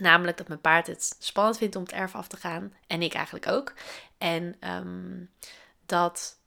Namelijk 0.00 0.36
dat 0.36 0.48
mijn 0.48 0.60
paard 0.60 0.86
het 0.86 1.16
spannend 1.18 1.58
vindt 1.58 1.76
om 1.76 1.82
het 1.82 1.92
erf 1.92 2.14
af 2.14 2.28
te 2.28 2.36
gaan. 2.36 2.74
En 2.86 3.02
ik 3.02 3.14
eigenlijk 3.14 3.48
ook. 3.48 3.72
En 4.18 4.56
um, 4.60 5.30
dat 5.86 6.40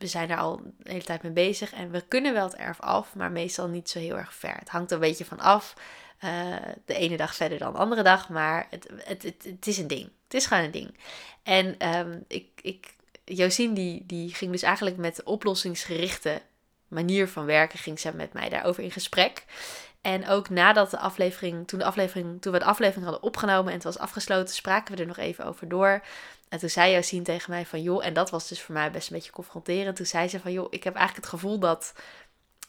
we 0.00 0.06
zijn 0.06 0.28
daar 0.28 0.38
al 0.38 0.56
de 0.78 0.90
hele 0.90 1.04
tijd 1.04 1.22
mee 1.22 1.32
bezig. 1.32 1.72
En 1.72 1.90
we 1.90 2.00
kunnen 2.08 2.32
wel 2.32 2.44
het 2.44 2.54
erf 2.54 2.80
af, 2.80 3.14
maar 3.14 3.30
meestal 3.30 3.68
niet 3.68 3.90
zo 3.90 3.98
heel 3.98 4.18
erg 4.18 4.34
ver. 4.34 4.56
Het 4.58 4.68
hangt 4.68 4.90
er 4.90 4.96
een 4.96 5.08
beetje 5.08 5.24
van 5.24 5.40
af. 5.40 5.74
Uh, 6.24 6.56
de 6.84 6.94
ene 6.94 7.16
dag 7.16 7.34
verder 7.34 7.58
dan 7.58 7.72
de 7.72 7.78
andere 7.78 8.02
dag. 8.02 8.28
Maar 8.28 8.66
het, 8.70 8.88
het, 9.04 9.22
het, 9.22 9.66
is 9.66 9.78
een 9.78 9.86
ding. 9.86 10.10
Het 10.24 10.34
is 10.34 10.46
gewoon 10.46 10.64
een 10.64 10.70
ding. 10.70 10.98
En 11.42 11.96
um, 11.96 12.24
ik, 12.28 12.46
ik, 12.62 12.94
Josien 13.24 13.74
die, 13.74 14.06
die 14.06 14.34
ging 14.34 14.52
dus 14.52 14.62
eigenlijk 14.62 14.96
met 14.96 15.22
oplossingsgerichte 15.22 16.42
manier 16.88 17.28
van 17.28 17.44
werken, 17.44 17.78
ging 17.78 18.00
ze 18.00 18.14
met 18.14 18.32
mij 18.32 18.48
daarover 18.48 18.82
in 18.82 18.90
gesprek. 18.90 19.44
En 20.00 20.28
ook 20.28 20.48
nadat 20.48 20.90
de 20.90 20.98
aflevering, 20.98 21.68
toen, 21.68 21.78
de 21.78 21.84
aflevering, 21.84 22.42
toen 22.42 22.52
we 22.52 22.58
de 22.58 22.64
aflevering 22.64 23.04
hadden 23.04 23.22
opgenomen 23.22 23.66
en 23.66 23.74
het 23.74 23.84
was 23.84 23.98
afgesloten, 23.98 24.54
spraken 24.54 24.94
we 24.94 25.00
er 25.00 25.06
nog 25.06 25.16
even 25.16 25.44
over 25.44 25.68
door. 25.68 26.02
En 26.50 26.58
toen 26.58 26.68
zei 26.68 26.92
Josien 26.92 27.22
tegen 27.22 27.50
mij 27.50 27.66
van, 27.66 27.82
joh, 27.82 28.04
en 28.04 28.12
dat 28.12 28.30
was 28.30 28.48
dus 28.48 28.62
voor 28.62 28.74
mij 28.74 28.90
best 28.90 29.10
een 29.10 29.16
beetje 29.16 29.32
confronterend. 29.32 29.96
Toen 29.96 30.06
zei 30.06 30.28
ze 30.28 30.40
van, 30.40 30.52
joh, 30.52 30.66
ik 30.70 30.84
heb 30.84 30.94
eigenlijk 30.94 31.26
het 31.26 31.34
gevoel 31.34 31.58
dat, 31.58 31.92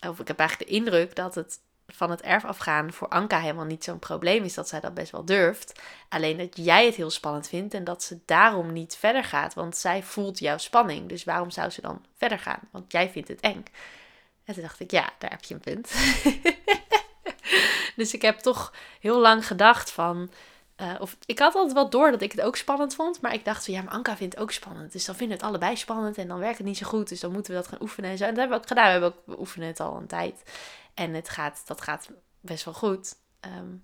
of 0.08 0.20
ik 0.20 0.28
heb 0.28 0.40
eigenlijk 0.40 0.70
de 0.70 0.76
indruk 0.76 1.16
dat 1.16 1.36
het 1.36 1.60
van 1.88 2.10
het 2.10 2.22
erf 2.22 2.46
afgaan 2.46 2.94
voor 2.94 3.08
Anka 3.08 3.40
helemaal 3.40 3.66
niet 3.66 3.84
zo'n 3.84 4.00
probleem 4.00 4.44
is 4.44 4.54
dat 4.54 4.68
zij 4.68 4.80
dat 4.80 4.94
best 4.94 5.12
wel 5.12 5.26
durft. 5.26 5.82
Alleen 6.10 6.38
dat 6.38 6.58
jij 6.58 6.86
het 6.86 6.96
heel 6.96 7.10
spannend 7.10 7.48
vindt 7.48 7.74
en 7.74 7.84
dat 7.84 8.04
ze 8.04 8.20
daarom 8.26 8.74
niet 8.74 8.96
verder 8.96 9.24
gaat. 9.24 9.54
Want 9.54 9.78
zij 9.78 10.04
voelt 10.04 10.40
jouw 10.40 10.58
spanning. 10.58 11.10
Dus 11.10 11.24
waarom 11.24 11.52
zou 11.52 11.70
ze 11.70 11.82
dan 11.82 12.06
verder 12.18 12.40
gaan? 12.40 12.60
Want 12.72 12.92
jij 12.92 13.10
vindt 13.10 13.28
het 13.28 13.40
eng. 13.40 13.64
En 14.44 14.54
toen 14.54 14.64
dacht 14.64 14.80
ik, 14.80 14.92
ja, 14.92 15.10
daar 15.18 15.30
heb 15.32 15.44
je 15.44 15.54
een 15.54 15.60
punt. 15.60 15.92
dus 17.96 18.14
ik 18.14 18.22
heb 18.22 18.40
toch 18.40 18.74
heel 19.00 19.20
lang 19.20 19.48
gedacht 19.48 19.92
van. 19.92 20.32
Uh, 20.82 20.94
of 21.00 21.18
ik 21.26 21.40
had 21.40 21.56
altijd 21.56 21.74
wel 21.74 21.90
door 21.90 22.12
dat 22.12 22.22
ik 22.22 22.32
het 22.32 22.42
ook 22.42 22.56
spannend 22.56 22.96
vond. 22.96 23.22
Maar 23.22 23.34
ik 23.34 23.46
dacht 23.46 23.64
zo, 23.64 23.72
ja, 23.72 23.82
maar 23.82 23.94
Anka 23.94 24.16
vindt 24.16 24.34
het 24.34 24.44
ook 24.44 24.52
spannend. 24.52 24.92
Dus 24.92 25.06
dan 25.06 25.16
vinden 25.16 25.38
het 25.38 25.46
allebei 25.46 25.76
spannend. 25.76 26.18
En 26.18 26.28
dan 26.28 26.40
werkt 26.40 26.58
het 26.58 26.68
niet 26.68 26.78
zo 26.78 26.88
goed. 26.88 27.10
Dus 27.10 27.20
dan 27.20 27.32
moeten 27.32 27.52
we 27.52 27.58
dat 27.58 27.68
gaan 27.68 27.82
oefenen 27.82 28.10
en 28.10 28.18
zo. 28.18 28.24
En 28.24 28.30
dat 28.30 28.40
hebben 28.40 28.58
we 28.58 28.64
ook 28.64 28.70
gedaan. 28.70 28.86
We, 28.86 28.92
hebben 28.92 29.10
ook, 29.10 29.26
we 29.26 29.40
oefenen 29.40 29.68
het 29.68 29.80
al 29.80 29.98
een 29.98 30.08
tijd. 30.08 30.44
En 30.94 31.14
het 31.14 31.30
gaat, 31.30 31.62
dat 31.66 31.82
gaat 31.82 32.10
best 32.40 32.66
wel 32.66 32.74
goed. 32.74 33.16
Um, 33.58 33.84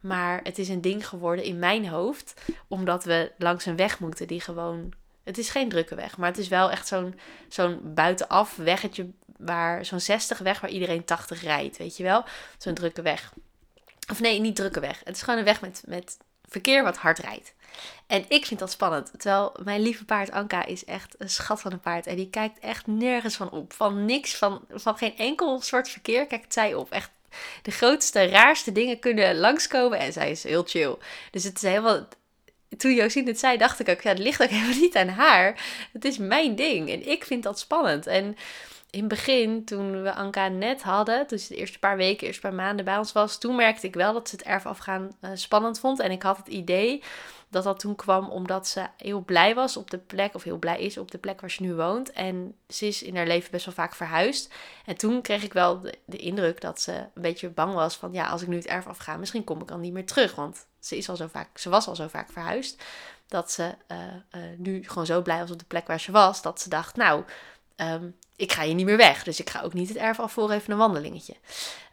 maar 0.00 0.40
het 0.42 0.58
is 0.58 0.68
een 0.68 0.80
ding 0.80 1.08
geworden 1.08 1.44
in 1.44 1.58
mijn 1.58 1.88
hoofd. 1.88 2.40
Omdat 2.68 3.04
we 3.04 3.32
langs 3.38 3.66
een 3.66 3.76
weg 3.76 4.00
moeten 4.00 4.26
die 4.26 4.40
gewoon 4.40 4.92
het 5.24 5.38
is 5.38 5.50
geen 5.50 5.68
drukke 5.68 5.94
weg, 5.94 6.16
maar 6.16 6.28
het 6.28 6.38
is 6.38 6.48
wel 6.48 6.70
echt 6.70 6.86
zo'n 6.86 7.18
zo'n 7.48 7.94
buitenaf 7.94 8.56
weggetje 8.56 9.10
waar 9.36 9.84
zo'n 9.84 10.00
60 10.00 10.38
weg 10.38 10.60
waar 10.60 10.70
iedereen 10.70 11.04
80 11.04 11.42
rijdt, 11.42 11.76
weet 11.76 11.96
je 11.96 12.02
wel? 12.02 12.24
Zo'n 12.58 12.74
drukke 12.74 13.02
weg. 13.02 13.32
Of 14.10 14.20
nee, 14.20 14.40
niet 14.40 14.56
drukke 14.56 14.80
weg. 14.80 15.00
Het 15.04 15.16
is 15.16 15.22
gewoon 15.22 15.38
een 15.38 15.44
weg 15.44 15.60
met, 15.60 15.82
met 15.86 16.18
verkeer 16.54 16.82
wat 16.82 16.96
hard 16.96 17.18
rijdt. 17.18 17.54
En 18.06 18.24
ik 18.28 18.46
vind 18.46 18.60
dat 18.60 18.70
spannend. 18.70 19.10
Terwijl 19.18 19.56
mijn 19.64 19.80
lieve 19.80 20.04
paard 20.04 20.30
Anka 20.30 20.64
is 20.64 20.84
echt 20.84 21.14
een 21.18 21.30
schat 21.30 21.60
van 21.60 21.72
een 21.72 21.80
paard. 21.80 22.06
En 22.06 22.16
die 22.16 22.30
kijkt 22.30 22.58
echt 22.58 22.86
nergens 22.86 23.34
van 23.34 23.50
op. 23.50 23.72
Van 23.72 24.04
niks, 24.04 24.34
van, 24.34 24.64
van 24.70 24.96
geen 24.96 25.16
enkel 25.16 25.60
soort 25.60 25.88
verkeer 25.88 26.26
kijkt 26.26 26.52
zij 26.52 26.74
op. 26.74 26.90
Echt 26.90 27.10
de 27.62 27.70
grootste, 27.70 28.24
raarste 28.26 28.72
dingen 28.72 28.98
kunnen 28.98 29.38
langskomen. 29.38 29.98
En 29.98 30.12
zij 30.12 30.30
is 30.30 30.42
heel 30.42 30.64
chill. 30.66 30.96
Dus 31.30 31.44
het 31.44 31.56
is 31.56 31.62
helemaal 31.62 32.06
toen 32.76 32.94
Josien 32.94 33.26
het 33.26 33.38
zei, 33.38 33.56
dacht 33.56 33.80
ik 33.80 33.88
ook, 33.88 34.00
ja, 34.00 34.10
het 34.10 34.18
ligt 34.18 34.42
ook 34.42 34.48
helemaal 34.56 34.80
niet 34.80 34.96
aan 34.96 35.08
haar. 35.08 35.64
Het 35.92 36.04
is 36.04 36.18
mijn 36.18 36.54
ding 36.54 36.90
en 36.90 37.08
ik 37.08 37.24
vind 37.24 37.42
dat 37.42 37.58
spannend. 37.58 38.06
En 38.06 38.36
in 38.94 39.00
het 39.00 39.08
begin, 39.08 39.64
toen 39.64 40.02
we 40.02 40.12
Anka 40.12 40.48
net 40.48 40.82
hadden, 40.82 41.38
ze 41.38 41.48
de 41.48 41.56
eerste 41.56 41.78
paar 41.78 41.96
weken, 41.96 42.26
eerste 42.26 42.42
paar 42.42 42.54
maanden 42.54 42.84
bij 42.84 42.98
ons 42.98 43.12
was, 43.12 43.38
toen 43.38 43.56
merkte 43.56 43.86
ik 43.86 43.94
wel 43.94 44.12
dat 44.12 44.28
ze 44.28 44.36
het 44.36 44.44
erf 44.44 44.66
afgaan 44.66 45.10
uh, 45.20 45.30
spannend 45.34 45.80
vond. 45.80 46.00
En 46.00 46.10
ik 46.10 46.22
had 46.22 46.36
het 46.36 46.46
idee 46.46 47.02
dat 47.48 47.64
dat 47.64 47.78
toen 47.78 47.94
kwam 47.94 48.28
omdat 48.28 48.68
ze 48.68 48.86
heel 48.96 49.20
blij 49.20 49.54
was 49.54 49.76
op 49.76 49.90
de 49.90 49.98
plek, 49.98 50.34
of 50.34 50.42
heel 50.42 50.58
blij 50.58 50.80
is 50.80 50.98
op 50.98 51.10
de 51.10 51.18
plek 51.18 51.40
waar 51.40 51.50
ze 51.50 51.62
nu 51.62 51.74
woont. 51.74 52.12
En 52.12 52.54
ze 52.68 52.86
is 52.86 53.02
in 53.02 53.16
haar 53.16 53.26
leven 53.26 53.50
best 53.50 53.64
wel 53.64 53.74
vaak 53.74 53.94
verhuisd. 53.94 54.52
En 54.84 54.96
toen 54.96 55.22
kreeg 55.22 55.42
ik 55.42 55.52
wel 55.52 55.80
de, 56.04 56.16
indruk 56.16 56.60
dat 56.60 56.80
ze 56.80 56.92
een 56.92 57.22
beetje 57.22 57.48
bang 57.48 57.74
was 57.74 57.96
van, 57.96 58.12
ja, 58.12 58.26
als 58.26 58.42
ik 58.42 58.48
nu 58.48 58.56
het 58.56 58.66
erf 58.66 58.86
afga, 58.86 59.16
misschien 59.16 59.44
kom 59.44 59.60
ik 59.60 59.68
dan 59.68 59.80
niet 59.80 59.92
meer 59.92 60.06
terug. 60.06 60.34
Want 60.34 60.66
ze, 60.80 60.96
is 60.96 61.08
al 61.08 61.16
zo 61.16 61.26
vaak, 61.26 61.58
ze 61.58 61.68
was 61.68 61.88
al 61.88 61.96
zo 61.96 62.08
vaak 62.08 62.32
verhuisd, 62.32 62.82
dat 63.28 63.50
ze 63.50 63.74
uh, 63.88 63.98
uh, 64.42 64.42
nu 64.58 64.84
gewoon 64.84 65.06
zo 65.06 65.22
blij 65.22 65.38
was 65.38 65.50
op 65.50 65.58
de 65.58 65.64
plek 65.64 65.86
waar 65.86 66.00
ze 66.00 66.12
was, 66.12 66.42
dat 66.42 66.60
ze 66.60 66.68
dacht, 66.68 66.96
nou, 66.96 67.24
um, 67.76 68.16
ik 68.36 68.52
ga 68.52 68.62
hier 68.62 68.74
niet 68.74 68.86
meer 68.86 68.96
weg. 68.96 69.22
Dus 69.22 69.40
ik 69.40 69.50
ga 69.50 69.60
ook 69.60 69.72
niet 69.72 69.88
het 69.88 69.96
erf 69.96 70.20
af 70.20 70.32
voor 70.32 70.50
even 70.50 70.72
een 70.72 70.78
wandelingetje. 70.78 71.34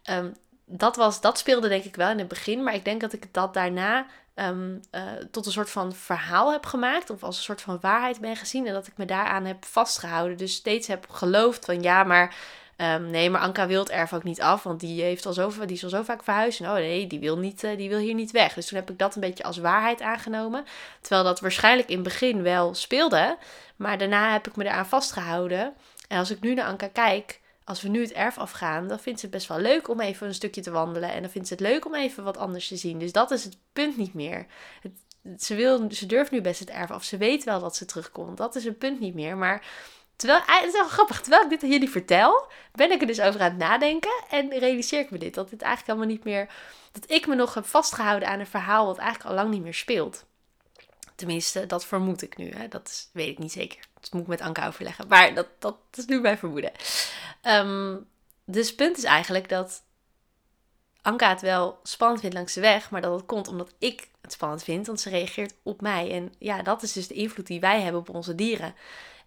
Um, 0.10 0.36
dat, 0.66 0.96
was, 0.96 1.22
dat 1.22 1.38
speelde 1.38 1.68
denk 1.68 1.84
ik 1.84 1.96
wel 1.96 2.10
in 2.10 2.20
het 2.20 2.28
begin. 2.28 2.64
Maar 2.64 2.74
ik 2.74 2.86
denk 2.86 3.02
dat 3.02 3.14
ik 3.14 3.34
dat 3.34 3.54
daarna 3.54 4.06
um, 4.36 4.80
uh, 4.92 5.02
tot 5.32 5.46
een 5.46 5.52
soort 5.52 5.70
van 5.70 5.94
verhaal 5.94 6.52
heb 6.52 6.66
gemaakt. 6.66 7.10
Of 7.10 7.24
als 7.24 7.38
een 7.38 7.44
soort 7.44 7.62
van 7.62 7.78
waarheid 7.82 8.20
ben 8.20 8.36
gezien. 8.36 8.68
En 8.68 8.74
dat 8.74 8.88
ik 8.88 8.98
me 8.98 9.06
daaraan 9.06 9.46
heb 9.46 9.66
vastgehouden. 9.66 10.38
Dus 10.38 10.54
steeds 10.54 10.88
heb 10.88 11.10
geloofd 11.10 11.66
van 11.66 11.82
ja, 11.82 12.04
maar... 12.04 12.36
Um, 12.78 13.10
nee, 13.10 13.30
maar 13.30 13.42
Anka 13.42 13.68
wil 13.68 13.80
het 13.80 13.90
erf 13.90 14.14
ook 14.14 14.24
niet 14.24 14.42
af, 14.42 14.64
want 14.64 14.80
die, 14.80 15.02
heeft 15.02 15.26
al 15.26 15.34
zo, 15.34 15.52
die 15.66 15.76
is 15.76 15.84
al 15.84 15.90
zo 15.90 16.04
vaak 16.04 16.24
verhuisd. 16.24 16.62
oh 16.62 16.74
nee, 16.74 17.08
die 17.08 17.20
wil, 17.20 17.38
niet, 17.38 17.64
uh, 17.64 17.78
die 17.78 17.90
wil 17.90 17.98
hier 17.98 18.14
niet 18.14 18.32
weg. 18.32 18.54
Dus 18.54 18.68
toen 18.68 18.78
heb 18.78 18.90
ik 18.90 19.00
dat 19.00 19.16
een 19.16 19.22
beetje 19.22 19.44
als 19.44 19.58
waarheid 19.58 20.02
aangenomen. 20.02 20.66
Terwijl 21.02 21.24
dat 21.24 21.40
waarschijnlijk 21.40 21.90
in 21.90 21.96
het 21.96 22.04
begin 22.04 22.42
wel 22.42 22.74
speelde. 22.74 23.38
Maar 23.76 23.98
daarna 23.98 24.32
heb 24.32 24.48
ik 24.48 24.56
me 24.56 24.66
eraan 24.66 24.88
vastgehouden. 24.88 25.74
En 26.08 26.18
als 26.18 26.32
ik 26.32 26.40
nu 26.40 26.54
naar 26.54 26.66
Anka 26.66 26.88
kijk, 26.88 27.40
als 27.64 27.82
we 27.82 27.90
nu 27.90 28.02
het 28.02 28.12
erf 28.12 28.38
afgaan, 28.38 28.88
dan 28.88 29.00
vindt 29.00 29.20
ze 29.20 29.26
het 29.26 29.36
best 29.36 29.48
wel 29.48 29.60
leuk 29.60 29.88
om 29.90 30.00
even 30.00 30.28
een 30.28 30.34
stukje 30.34 30.62
te 30.62 30.72
wandelen. 30.72 31.12
En 31.12 31.22
dan 31.22 31.32
vindt 31.32 31.48
ze 31.48 31.54
het 31.54 31.64
leuk 31.64 31.86
om 31.86 31.96
even 31.96 32.24
wat 32.24 32.38
anders 32.38 32.68
te 32.68 32.76
zien. 32.76 33.00
Dus 33.00 33.12
dat 33.12 33.32
is 33.32 33.44
het 33.44 33.58
punt 33.74 33.98
niet 33.98 34.14
meer. 34.14 34.46
Het, 34.82 34.92
ze, 35.44 35.56
wil, 35.56 35.92
ze 35.92 36.06
durft 36.06 36.32
nu 36.32 36.42
best 36.42 36.60
het 36.60 36.70
erf 36.70 36.92
af. 36.92 37.04
Ze 37.04 37.18
weet 37.18 37.44
wel 37.44 37.60
dat 37.60 37.76
ze 37.76 37.86
terugkomt. 37.86 38.38
Dat 38.38 38.56
is 38.56 38.64
het 38.64 38.78
punt 38.78 39.00
niet 39.00 39.14
meer. 39.14 39.38
Maar 39.38 39.66
terwijl, 40.22 40.42
ah, 40.46 40.60
het 40.60 40.68
is 40.68 40.80
wel 40.80 40.88
grappig. 40.88 41.22
Terwijl 41.22 41.44
ik 41.44 41.50
dit 41.50 41.64
aan 41.64 41.70
jullie 41.70 41.90
vertel, 41.90 42.48
ben 42.72 42.92
ik 42.92 43.02
er 43.02 43.08
dus 43.08 43.22
over 43.22 43.42
aan 43.42 43.50
het 43.50 43.58
nadenken. 43.58 44.24
En 44.30 44.50
realiseer 44.60 45.00
ik 45.00 45.12
me 45.12 45.18
dit. 45.18 45.34
Dat 45.34 45.50
dit 45.50 45.62
eigenlijk 45.62 45.92
allemaal 45.92 46.16
niet 46.16 46.24
meer. 46.24 46.50
Dat 46.92 47.12
ik 47.12 47.28
me 47.28 47.36
nog 47.36 47.54
heb 47.54 47.66
vastgehouden 47.66 48.30
aan 48.30 48.40
een 48.40 48.48
verhaal 48.48 48.86
wat 48.86 48.98
eigenlijk 48.98 49.30
al 49.30 49.36
lang 49.36 49.50
niet 49.50 49.62
meer 49.62 49.74
speelt. 49.74 50.26
Tenminste, 51.16 51.66
dat 51.66 51.86
vermoed 51.86 52.22
ik 52.22 52.38
nu. 52.38 52.52
Hè. 52.52 52.68
Dat 52.68 53.10
weet 53.14 53.28
ik 53.28 53.38
niet 53.38 53.52
zeker. 53.52 53.80
Dat 54.00 54.12
moet 54.14 54.22
ik 54.22 54.28
met 54.28 54.42
Anke 54.42 54.66
overleggen. 54.66 55.08
Maar 55.08 55.34
dat, 55.34 55.48
dat, 55.60 55.76
is 55.94 56.06
nu 56.06 56.22
mijn 56.22 56.38
vermoeden. 56.38 56.72
Um, 57.44 58.08
dus 58.46 58.68
het 58.68 58.76
punt 58.76 58.98
is 58.98 59.04
eigenlijk 59.04 59.50
dat 59.50 59.84
Anka 61.02 61.30
het 61.30 61.42
wel 61.42 61.80
spannend 61.84 62.20
vindt 62.20 62.36
langs 62.36 62.54
de 62.54 62.62
weg. 62.62 62.90
Maar 62.90 63.02
dat 63.02 63.14
het 63.14 63.26
komt 63.26 63.48
omdat 63.48 63.74
ik 63.78 64.10
het 64.22 64.32
spannend 64.32 64.64
vind. 64.64 64.88
Want 64.88 65.00
ze 65.00 65.10
reageert 65.10 65.54
op 65.64 65.82
mij. 65.82 66.12
En 66.12 66.34
ja, 66.38 66.62
dat 66.62 66.84
is 66.84 66.94
dus 66.94 67.08
de 67.08 67.14
invloed 67.14 67.48
die 67.48 67.60
wij 67.60 67.82
hebben 67.82 68.02
op 68.02 68.10
onze 68.10 68.36
dieren. 68.36 68.76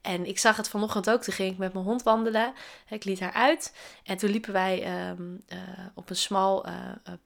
En 0.04 0.26
ik 0.26 0.38
zag 0.38 0.56
het 0.56 0.68
vanochtend 0.68 1.10
ook. 1.10 1.22
Toen 1.22 1.34
ging 1.34 1.52
ik 1.52 1.58
met 1.58 1.72
mijn 1.72 1.84
hond 1.84 2.02
wandelen. 2.02 2.52
Ik 2.88 3.04
liet 3.04 3.20
haar 3.20 3.32
uit. 3.32 3.74
En 4.04 4.16
toen 4.16 4.30
liepen 4.30 4.52
wij 4.52 5.08
um, 5.10 5.42
uh, 5.48 5.58
op 5.94 6.10
een 6.10 6.16
smal 6.16 6.68
uh, 6.68 6.74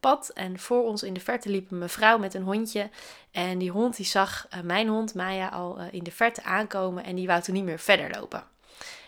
pad. 0.00 0.28
En 0.28 0.58
voor 0.58 0.84
ons 0.84 1.02
in 1.02 1.14
de 1.14 1.20
verte 1.20 1.48
liep 1.48 1.70
een 1.70 1.78
mevrouw 1.78 2.18
met 2.18 2.34
een 2.34 2.42
hondje. 2.42 2.90
En 3.30 3.58
die 3.58 3.70
hond 3.70 3.96
die 3.96 4.06
zag 4.06 4.46
uh, 4.54 4.60
mijn 4.60 4.88
hond 4.88 5.14
Maya 5.14 5.48
al 5.48 5.80
in 5.90 6.04
de 6.04 6.10
verte 6.10 6.42
aankomen. 6.42 7.04
En 7.04 7.14
die 7.14 7.26
wou 7.26 7.42
toen 7.42 7.54
niet 7.54 7.64
meer 7.64 7.78
verder 7.78 8.10
lopen. 8.10 8.44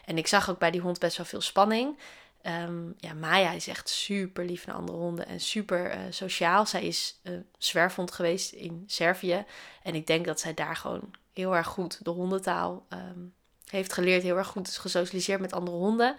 En 0.05 0.19
ik 0.19 0.27
zag 0.27 0.51
ook 0.51 0.59
bij 0.59 0.71
die 0.71 0.81
hond 0.81 0.99
best 0.99 1.17
wel 1.17 1.27
veel 1.27 1.41
spanning. 1.41 1.99
Um, 2.43 2.95
ja, 2.97 3.15
Maya 3.15 3.51
is 3.51 3.69
echt 3.69 3.89
super 3.89 4.45
lief 4.45 4.67
naar 4.67 4.77
andere 4.77 4.99
honden 4.99 5.27
en 5.27 5.41
super 5.41 5.99
sociaal. 6.11 6.67
Zij 6.67 6.83
is 6.83 7.21
zwerfhond 7.59 8.13
geweest 8.13 8.53
in 8.53 8.85
Servië. 8.87 9.45
En 9.83 9.95
ik 9.95 10.07
denk 10.07 10.27
dat 10.27 10.41
zij 10.41 10.55
daar 10.55 10.77
gewoon 10.77 11.11
heel 11.33 11.57
erg 11.57 11.67
goed 11.67 12.05
de 12.05 12.11
hondentaal 12.11 12.87
um, 12.89 13.35
heeft 13.71 13.93
geleerd, 13.93 14.23
heel 14.23 14.37
erg 14.37 14.49
goed 14.49 14.69
is 14.69 14.79
gesocialiseerd 14.79 15.41
met 15.41 15.53
andere 15.53 15.77
honden. 15.77 16.17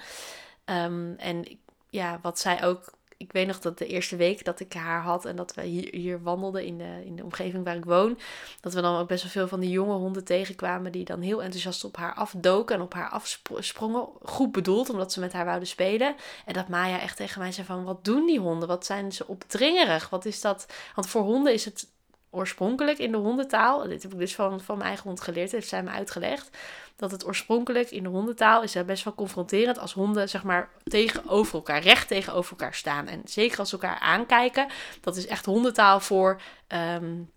Um, 0.66 1.16
en 1.18 1.60
ja, 1.90 2.20
wat 2.22 2.40
zij 2.40 2.64
ook. 2.64 3.00
Ik 3.18 3.32
weet 3.32 3.48
nog 3.48 3.60
dat 3.60 3.78
de 3.78 3.88
eerste 3.88 4.16
week 4.16 4.46
dat 4.46 4.60
ik 4.60 4.74
haar 4.74 5.02
had 5.02 5.26
en 5.26 5.36
dat 5.36 5.54
we 5.54 5.62
hier, 5.62 5.96
hier 5.96 6.22
wandelden 6.22 6.66
in 6.66 6.78
de, 6.78 7.02
in 7.06 7.16
de 7.16 7.24
omgeving 7.24 7.64
waar 7.64 7.76
ik 7.76 7.86
woon, 7.86 8.20
dat 8.62 8.74
we 8.74 8.82
dan 8.82 9.00
ook 9.00 9.08
best 9.08 9.24
wel 9.24 9.32
veel 9.32 9.48
van 9.48 9.60
die 9.60 9.70
jonge 9.70 9.94
honden 9.94 10.24
tegenkwamen 10.24 10.92
die 10.92 11.06
dan 11.06 11.22
heel 11.22 11.44
enthousiast 11.44 11.84
op 11.84 11.98
haar 11.98 12.14
afdoken 12.14 12.76
en 12.76 12.82
op 12.82 12.94
haar 12.94 13.10
afsprongen. 13.10 14.08
Goed 14.22 14.52
bedoeld, 14.52 14.90
omdat 14.90 15.12
ze 15.12 15.20
met 15.20 15.34
haar 15.34 15.46
wouden 15.46 15.68
spelen. 15.68 16.16
En 16.46 16.54
dat 16.54 16.68
Maya 16.68 17.00
echt 17.00 17.18
tegen 17.18 17.42
mij 17.42 17.52
zei 17.52 17.68
van, 17.68 17.84
wat 17.84 18.06
doen 18.06 18.26
die 18.26 18.40
honden? 18.40 18.68
Wat 18.68 18.86
zijn 18.86 19.12
ze 19.12 19.28
opdringerig? 19.28 20.10
Wat 20.10 20.26
is 20.26 20.42
dat? 20.42 20.66
Want 20.96 21.08
voor 21.08 21.22
honden 21.22 21.54
is 21.54 21.66
het 21.66 21.88
oorspronkelijk 22.32 22.98
in 22.98 23.12
de 23.12 23.18
hondentaal, 23.18 23.88
dit 23.88 24.04
heb 24.04 24.12
ik 24.12 24.20
dus 24.20 24.36
van, 24.36 24.62
van 24.62 24.76
mijn 24.78 24.88
eigen 24.88 25.08
hond 25.08 25.22
geleerd, 25.22 25.52
heeft 25.52 25.68
zij 25.68 25.84
me 25.84 25.90
uitgelegd, 25.90 26.58
dat 26.96 27.12
het 27.12 27.26
oorspronkelijk 27.26 27.92
in 27.92 28.04
de 28.04 28.10
hondentaal 28.10 28.64
is 28.64 28.86
best 28.86 29.04
wel 29.04 29.14
confronterend 29.16 29.80
als 29.80 29.94
honden 29.94 30.30
zeg 30.30 30.44
maar 30.44 30.70
tegenover 30.84 31.54
elkaar, 31.54 31.82
recht 31.82 32.08
tegenover 32.08 32.52
elkaar 32.52 32.74
staan. 32.74 33.08
En 33.08 33.22
zeker 33.26 33.60
als 33.60 33.70
ze 33.70 33.76
elkaar 33.76 34.00
aankijken, 34.00 34.68
dat 35.02 35.16
is 35.16 35.28
echt 35.28 35.46
hondentaal 35.46 36.00
voor... 36.00 36.42
Um, 36.68 37.32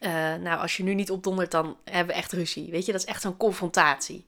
uh, 0.00 0.34
nou, 0.34 0.60
als 0.60 0.76
je 0.76 0.82
nu 0.82 0.94
niet 0.94 1.10
opdondert, 1.10 1.50
dan 1.50 1.76
hebben 1.84 2.14
we 2.14 2.20
echt 2.20 2.32
ruzie. 2.32 2.70
Weet 2.70 2.86
je, 2.86 2.92
dat 2.92 3.00
is 3.00 3.06
echt 3.06 3.22
zo'n 3.22 3.36
confrontatie. 3.36 4.26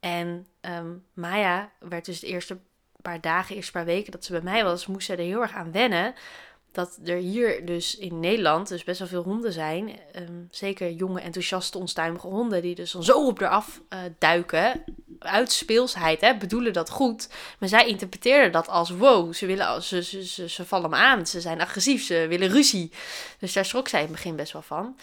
En 0.00 0.46
um, 0.60 1.04
Maya 1.12 1.70
werd 1.78 2.04
dus 2.04 2.20
de 2.20 2.26
eerste 2.26 2.58
paar 3.02 3.20
dagen, 3.20 3.56
eerste 3.56 3.72
paar 3.72 3.84
weken 3.84 4.12
dat 4.12 4.24
ze 4.24 4.32
bij 4.32 4.40
mij 4.40 4.64
was, 4.64 4.86
moest 4.86 5.06
ze 5.06 5.12
er 5.12 5.18
heel 5.18 5.42
erg 5.42 5.52
aan 5.52 5.72
wennen 5.72 6.14
dat 6.74 6.98
er 7.04 7.16
hier 7.16 7.66
dus 7.66 7.96
in 7.96 8.20
Nederland 8.20 8.68
dus 8.68 8.84
best 8.84 8.98
wel 8.98 9.08
veel 9.08 9.22
honden 9.22 9.52
zijn. 9.52 9.98
Um, 10.16 10.48
zeker 10.50 10.90
jonge, 10.90 11.20
enthousiaste, 11.20 11.78
onstuimige 11.78 12.26
honden 12.26 12.62
die 12.62 12.74
dus 12.74 12.92
dan 12.92 13.04
zo 13.04 13.26
op 13.26 13.40
eraf 13.40 13.80
uh, 13.92 13.98
duiken. 14.18 14.84
Uit 15.18 15.52
speelsheid, 15.52 16.20
hè, 16.20 16.36
bedoelen 16.36 16.72
dat 16.72 16.90
goed. 16.90 17.28
Maar 17.58 17.68
zij 17.68 17.86
interpreteerden 17.86 18.52
dat 18.52 18.68
als 18.68 18.90
wow, 18.90 19.34
ze, 19.34 19.46
willen, 19.46 19.82
ze, 19.82 20.02
ze, 20.02 20.48
ze, 20.48 20.64
vallen 20.64 20.90
me 20.90 20.96
aan. 20.96 21.26
Ze 21.26 21.40
zijn 21.40 21.60
agressief, 21.60 22.04
ze 22.04 22.26
willen 22.28 22.48
ruzie. 22.48 22.90
Dus 23.38 23.52
daar 23.52 23.64
schrok 23.64 23.88
zij 23.88 24.00
in 24.00 24.06
het 24.06 24.14
begin 24.14 24.36
best 24.36 24.52
wel 24.52 24.62
van. 24.62 24.96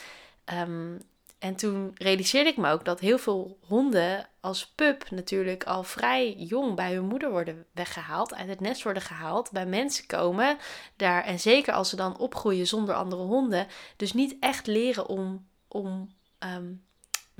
Um, 0.54 1.02
en 1.42 1.56
toen 1.56 1.92
realiseerde 1.98 2.50
ik 2.50 2.58
me 2.58 2.72
ook 2.72 2.86
dat 2.86 3.00
heel 3.00 3.18
veel 3.18 3.58
honden 3.68 4.30
als 4.40 4.68
pup 4.68 5.10
natuurlijk 5.10 5.64
al 5.64 5.84
vrij 5.84 6.34
jong 6.34 6.76
bij 6.76 6.94
hun 6.94 7.06
moeder 7.06 7.32
worden 7.32 7.66
weggehaald, 7.72 8.34
uit 8.34 8.48
het 8.48 8.60
nest 8.60 8.84
worden 8.84 9.02
gehaald, 9.02 9.52
bij 9.52 9.66
mensen 9.66 10.06
komen 10.08 10.58
daar. 10.96 11.24
En 11.24 11.40
zeker 11.40 11.74
als 11.74 11.90
ze 11.90 11.96
dan 11.96 12.18
opgroeien 12.18 12.68
zonder 12.68 12.96
andere 12.96 13.22
honden, 13.22 13.68
dus 13.96 14.14
niet 14.14 14.36
echt 14.40 14.68
leren 14.68 15.08
om, 15.08 15.48
om 15.68 16.16
um, 16.40 16.86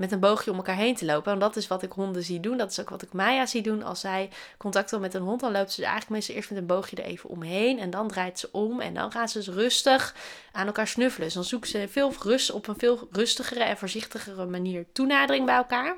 met 0.02 0.12
een 0.12 0.20
boogje 0.20 0.50
om 0.50 0.56
elkaar 0.56 0.76
heen 0.76 0.94
te 0.94 1.04
lopen. 1.04 1.32
En 1.32 1.38
dat 1.38 1.56
is 1.56 1.68
wat 1.68 1.82
ik 1.82 1.92
honden 1.92 2.22
zie 2.22 2.40
doen. 2.40 2.56
Dat 2.56 2.70
is 2.70 2.80
ook 2.80 2.90
wat 2.90 3.02
ik 3.02 3.12
Maya 3.12 3.46
zie 3.46 3.62
doen. 3.62 3.82
Als 3.82 4.00
zij 4.00 4.30
contact 4.58 4.90
wil 4.90 5.00
met 5.00 5.14
een 5.14 5.22
hond, 5.22 5.40
dan 5.40 5.52
loopt 5.52 5.72
ze 5.72 5.82
eigenlijk 5.82 6.10
meestal 6.10 6.34
eerst 6.34 6.50
met 6.50 6.58
een 6.58 6.66
boogje 6.66 6.96
er 6.96 7.04
even 7.04 7.30
omheen. 7.30 7.78
En 7.78 7.90
dan 7.90 8.08
draait 8.08 8.38
ze 8.38 8.48
om. 8.52 8.80
En 8.80 8.94
dan 8.94 9.12
gaan 9.12 9.28
ze 9.28 9.38
dus 9.38 9.48
rustig 9.48 10.14
aan 10.52 10.66
elkaar 10.66 10.86
snuffelen. 10.86 11.26
Dus 11.26 11.34
dan 11.34 11.44
zoeken 11.44 11.70
ze 11.70 11.88
veel 11.88 12.12
rust 12.22 12.50
op 12.50 12.68
een 12.68 12.78
veel 12.78 13.08
rustigere 13.10 13.64
en 13.64 13.78
voorzichtigere 13.78 14.46
manier 14.46 14.86
toenadering 14.92 15.46
bij 15.46 15.56
elkaar. 15.56 15.96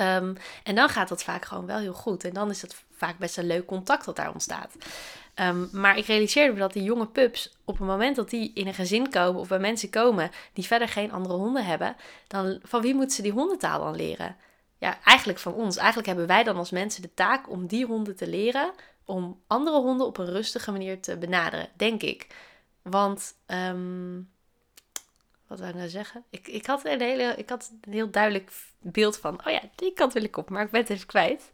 Um, 0.00 0.36
en 0.62 0.74
dan 0.74 0.88
gaat 0.88 1.08
dat 1.08 1.22
vaak 1.22 1.44
gewoon 1.44 1.66
wel 1.66 1.78
heel 1.78 1.92
goed. 1.92 2.24
En 2.24 2.32
dan 2.32 2.50
is 2.50 2.62
het 2.62 2.84
vaak 2.96 3.18
best 3.18 3.38
een 3.38 3.46
leuk 3.46 3.66
contact 3.66 4.04
dat 4.04 4.16
daar 4.16 4.32
ontstaat. 4.32 4.72
Um, 5.40 5.68
maar 5.72 5.98
ik 5.98 6.06
realiseerde 6.06 6.52
me 6.52 6.58
dat 6.58 6.72
die 6.72 6.82
jonge 6.82 7.06
pups, 7.06 7.56
op 7.64 7.78
het 7.78 7.86
moment 7.86 8.16
dat 8.16 8.30
die 8.30 8.50
in 8.54 8.66
een 8.66 8.74
gezin 8.74 9.10
komen 9.10 9.40
of 9.40 9.48
bij 9.48 9.58
mensen 9.58 9.90
komen 9.90 10.30
die 10.52 10.64
verder 10.64 10.88
geen 10.88 11.12
andere 11.12 11.34
honden 11.34 11.64
hebben, 11.64 11.96
dan 12.26 12.58
van 12.62 12.80
wie 12.80 12.94
moeten 12.94 13.16
ze 13.16 13.22
die 13.22 13.32
hondentaal 13.32 13.80
dan 13.80 13.96
leren? 13.96 14.36
Ja, 14.78 14.98
eigenlijk 15.04 15.38
van 15.38 15.54
ons. 15.54 15.76
Eigenlijk 15.76 16.06
hebben 16.06 16.26
wij 16.26 16.44
dan 16.44 16.56
als 16.56 16.70
mensen 16.70 17.02
de 17.02 17.14
taak 17.14 17.50
om 17.50 17.66
die 17.66 17.86
honden 17.86 18.16
te 18.16 18.28
leren, 18.28 18.72
om 19.04 19.40
andere 19.46 19.80
honden 19.80 20.06
op 20.06 20.18
een 20.18 20.30
rustige 20.30 20.72
manier 20.72 21.00
te 21.00 21.16
benaderen, 21.16 21.68
denk 21.76 22.02
ik. 22.02 22.26
Want, 22.82 23.34
um, 23.46 24.30
wat 25.46 25.58
wil 25.58 25.68
ik 25.68 25.74
nou 25.74 25.88
zeggen? 25.88 26.24
Ik, 26.30 26.48
ik, 26.48 26.66
had 26.66 26.84
een 26.84 27.00
hele, 27.00 27.34
ik 27.36 27.48
had 27.48 27.70
een 27.80 27.92
heel 27.92 28.10
duidelijk 28.10 28.50
beeld 28.80 29.18
van, 29.18 29.46
oh 29.46 29.52
ja, 29.52 29.60
die 29.74 29.92
kant 29.92 30.12
wil 30.12 30.24
ik 30.24 30.36
op, 30.36 30.50
maar 30.50 30.64
ik 30.64 30.70
ben 30.70 30.80
het 30.80 30.90
even 30.90 31.06
kwijt. 31.06 31.50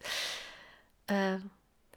Uh, 1.10 1.34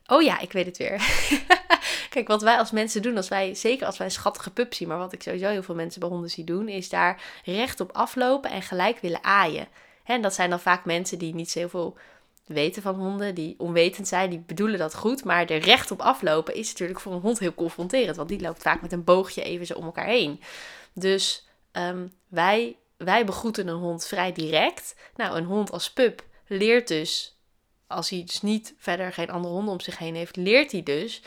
oh 0.08 0.22
ja, 0.22 0.40
ik 0.40 0.52
weet 0.52 0.66
het 0.66 0.78
weer. 0.78 1.02
Kijk, 2.18 2.30
wat 2.30 2.42
wij 2.42 2.58
als 2.58 2.72
mensen 2.72 3.02
doen, 3.02 3.18
als 3.18 3.28
wij, 3.28 3.56
zeker 3.56 3.86
als 3.86 3.98
wij 3.98 4.08
een 4.08 4.14
schattige 4.14 4.52
pup 4.52 4.74
zien, 4.74 4.88
maar 4.88 4.98
wat 4.98 5.14
ik 5.14 5.24
sowieso 5.24 5.48
heel 5.48 5.64
veel 5.64 5.76
mensen 5.76 6.00
bij 6.00 6.10
honden 6.10 6.30
zie 6.30 6.44
doen, 6.44 6.68
is 6.68 6.90
daar 6.90 7.22
recht 7.46 7.80
op 7.80 7.92
aflopen 7.92 8.52
en 8.52 8.62
gelijk 8.62 9.00
willen 9.00 9.24
aaien. 9.24 9.68
En 10.04 10.22
dat 10.22 10.34
zijn 10.34 10.50
dan 10.50 10.60
vaak 10.60 10.86
mensen 10.86 11.18
die 11.18 11.36
niet 11.36 11.52
zo 11.52 11.68
veel 11.68 11.98
weten 12.46 12.82
van 12.82 12.96
honden, 12.96 13.36
die 13.36 13.56
onwetend 13.58 14.08
zijn, 14.08 14.30
die 14.30 14.40
bedoelen 14.40 14.80
dat 14.80 14.96
goed, 14.96 15.24
maar 15.24 15.46
er 15.46 15.60
recht 15.60 15.92
op 15.92 16.02
aflopen 16.02 16.56
is 16.56 16.68
natuurlijk 16.70 17.00
voor 17.00 17.14
een 17.14 17.22
hond 17.22 17.40
heel 17.40 17.54
confronterend, 17.54 18.16
want 18.16 18.30
die 18.30 18.42
loopt 18.42 18.62
vaak 18.62 18.82
met 18.82 18.92
een 18.92 19.04
boogje 19.04 19.44
even 19.44 19.66
zo 19.66 19.74
om 19.74 19.86
elkaar 19.86 20.08
heen. 20.08 20.42
Dus 20.94 21.48
um, 21.72 22.14
wij, 22.28 22.76
wij 22.98 23.26
begroeten 23.26 23.68
een 23.68 23.80
hond 23.80 24.06
vrij 24.08 24.32
direct. 24.32 24.96
Nou, 25.16 25.38
een 25.38 25.46
hond 25.46 25.72
als 25.72 25.92
pup 25.92 26.24
leert 26.48 26.88
dus, 26.88 27.38
als 27.88 28.10
hij 28.10 28.24
dus 28.26 28.42
niet 28.42 28.74
verder 28.78 29.14
geen 29.14 29.30
andere 29.30 29.54
honden 29.54 29.74
om 29.74 29.80
zich 29.80 29.98
heen 29.98 30.16
heeft, 30.16 30.36
leert 30.36 30.72
hij 30.72 30.84
dus 30.84 31.22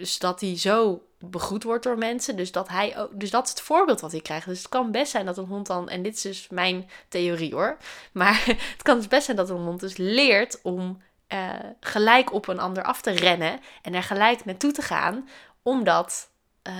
dus 0.00 0.18
dat 0.18 0.40
hij 0.40 0.58
zo 0.58 1.02
begroet 1.18 1.62
wordt 1.62 1.84
door 1.84 1.98
mensen. 1.98 2.36
Dus 2.36 2.52
dat, 2.52 2.68
hij 2.68 2.98
ook, 2.98 3.20
dus 3.20 3.30
dat 3.30 3.44
is 3.44 3.50
het 3.50 3.60
voorbeeld 3.60 4.00
wat 4.00 4.12
hij 4.12 4.20
krijgt. 4.20 4.46
Dus 4.46 4.58
het 4.58 4.68
kan 4.68 4.90
best 4.90 5.10
zijn 5.10 5.26
dat 5.26 5.38
een 5.38 5.44
hond 5.44 5.66
dan, 5.66 5.88
en 5.88 6.02
dit 6.02 6.14
is 6.14 6.22
dus 6.22 6.48
mijn 6.48 6.90
theorie 7.08 7.54
hoor, 7.54 7.76
maar 8.12 8.44
het 8.76 8.82
kan 8.82 8.96
dus 8.96 9.08
best 9.08 9.24
zijn 9.24 9.36
dat 9.36 9.50
een 9.50 9.56
hond 9.56 9.80
dus 9.80 9.96
leert 9.96 10.58
om 10.62 11.02
uh, 11.28 11.50
gelijk 11.80 12.32
op 12.32 12.48
een 12.48 12.60
ander 12.60 12.82
af 12.82 13.00
te 13.00 13.10
rennen 13.10 13.60
en 13.82 13.94
er 13.94 14.02
gelijk 14.02 14.44
naartoe 14.44 14.72
te 14.72 14.82
gaan, 14.82 15.28
omdat, 15.62 16.30
uh, 16.68 16.74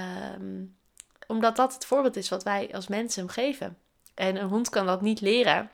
omdat 1.27 1.57
dat 1.57 1.75
het 1.75 1.87
voorbeeld 1.87 2.17
is 2.17 2.29
wat 2.29 2.43
wij 2.43 2.69
als 2.75 2.89
mensen 2.89 3.23
hem 3.23 3.31
geven. 3.31 3.79
En 4.15 4.37
een 4.37 4.49
hond 4.49 4.69
kan 4.69 4.87
dat 4.87 5.01
niet 5.01 5.21
leren 5.21 5.71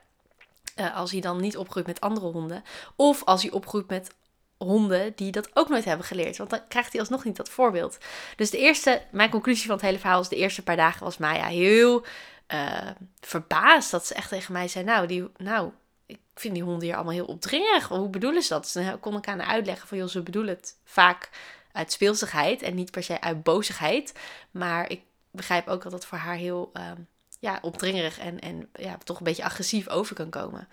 uh, 0.79 0.95
als 0.95 1.11
hij 1.11 1.21
dan 1.21 1.41
niet 1.41 1.57
opgroeit 1.57 1.87
met 1.87 2.01
andere 2.01 2.25
honden. 2.25 2.63
Of 2.95 3.23
als 3.23 3.41
hij 3.41 3.51
opgroeit 3.51 3.87
met 3.87 4.15
honden 4.57 5.13
die 5.15 5.31
dat 5.31 5.49
ook 5.53 5.69
nooit 5.69 5.85
hebben 5.85 6.05
geleerd. 6.05 6.37
Want 6.37 6.49
dan 6.49 6.67
krijgt 6.67 6.91
hij 6.91 7.01
alsnog 7.01 7.23
niet 7.23 7.35
dat 7.35 7.49
voorbeeld. 7.49 7.97
Dus 8.35 8.49
de 8.49 8.57
eerste, 8.57 9.01
mijn 9.11 9.29
conclusie 9.29 9.65
van 9.65 9.75
het 9.75 9.85
hele 9.85 9.99
verhaal 9.99 10.21
is: 10.21 10.27
de 10.27 10.35
eerste 10.35 10.63
paar 10.63 10.75
dagen 10.75 11.03
was 11.03 11.17
Maya 11.17 11.45
heel 11.45 12.05
uh, 12.53 12.89
verbaasd. 13.19 13.91
Dat 13.91 14.05
ze 14.05 14.13
echt 14.13 14.29
tegen 14.29 14.53
mij 14.53 14.67
zei: 14.67 14.85
Nou, 14.85 15.07
die, 15.07 15.29
nou, 15.37 15.71
ik 16.05 16.19
vind 16.35 16.53
die 16.53 16.63
honden 16.63 16.83
hier 16.83 16.95
allemaal 16.95 17.13
heel 17.13 17.25
opdringerig. 17.25 17.87
Hoe 17.87 18.09
bedoelen 18.09 18.41
ze 18.41 18.49
dat? 18.53 18.63
Dus 18.63 18.71
dan 18.71 18.99
kon 18.99 19.17
ik 19.17 19.27
aan 19.27 19.39
haar 19.39 19.53
uitleggen 19.53 19.87
van: 19.87 19.97
joh, 19.97 20.07
ze 20.07 20.21
bedoelen 20.21 20.55
het 20.55 20.75
vaak 20.83 21.29
uit 21.71 21.91
speelsigheid 21.91 22.61
en 22.61 22.75
niet 22.75 22.91
per 22.91 23.03
se 23.03 23.21
uit 23.21 23.43
bozigheid. 23.43 24.13
Maar 24.51 24.89
ik 24.89 25.01
begrijp 25.31 25.67
ook 25.67 25.83
dat 25.83 25.91
dat 25.91 26.05
voor 26.05 26.17
haar 26.17 26.35
heel. 26.35 26.71
Uh, 26.73 26.91
ja, 27.39 27.59
opdringerig 27.61 28.19
en, 28.19 28.39
en 28.39 28.69
ja, 28.73 28.97
toch 29.03 29.17
een 29.17 29.23
beetje 29.23 29.43
agressief 29.43 29.87
over 29.87 30.15
kan 30.15 30.29
komen. 30.29 30.67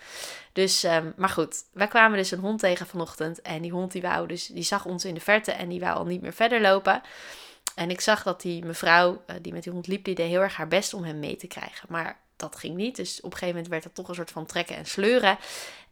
Dus, 0.53 0.85
um, 0.85 1.13
maar 1.17 1.29
goed, 1.29 1.65
wij 1.73 1.89
kwamen 1.89 2.19
dus 2.19 2.31
een 2.31 2.39
hond 2.39 2.61
tegen 2.61 2.87
vanochtend. 2.87 3.43
En 3.43 3.63
die 3.63 3.73
hond 3.73 3.93
die 3.93 4.03
wou 4.03 4.27
dus, 4.27 4.47
die 4.47 4.63
zag 4.63 4.85
ons 4.85 5.05
in 5.05 5.15
de 5.15 5.21
verte 5.21 5.53
en 5.53 5.69
die 5.69 5.81
wou 5.81 5.97
al 5.97 6.05
niet 6.05 6.23
meer 6.23 6.33
verder 6.33 6.61
lopen. 6.61 7.03
En 7.75 7.91
ik 7.91 8.01
zag 8.01 8.23
dat 8.23 8.41
die 8.41 8.65
mevrouw 8.65 9.23
uh, 9.27 9.37
die 9.43 9.53
met 9.53 9.63
die 9.63 9.73
hond 9.73 9.87
liep, 9.87 10.05
die 10.05 10.15
deed 10.15 10.29
heel 10.29 10.41
erg 10.41 10.57
haar 10.57 10.69
best 10.69 10.95
om 10.95 11.05
hem 11.05 11.19
mee 11.19 11.37
te 11.37 11.47
krijgen. 11.47 11.87
Maar 11.91 12.21
dat 12.37 12.57
ging 12.57 12.77
niet. 12.77 12.97
Dus 12.97 13.19
op 13.19 13.33
een 13.33 13.39
gegeven 13.39 13.55
moment 13.55 13.69
werd 13.69 13.85
er 13.85 13.93
toch 13.93 14.09
een 14.09 14.15
soort 14.15 14.31
van 14.31 14.47
trekken 14.47 14.77
en 14.77 14.87
sleuren. 14.87 15.39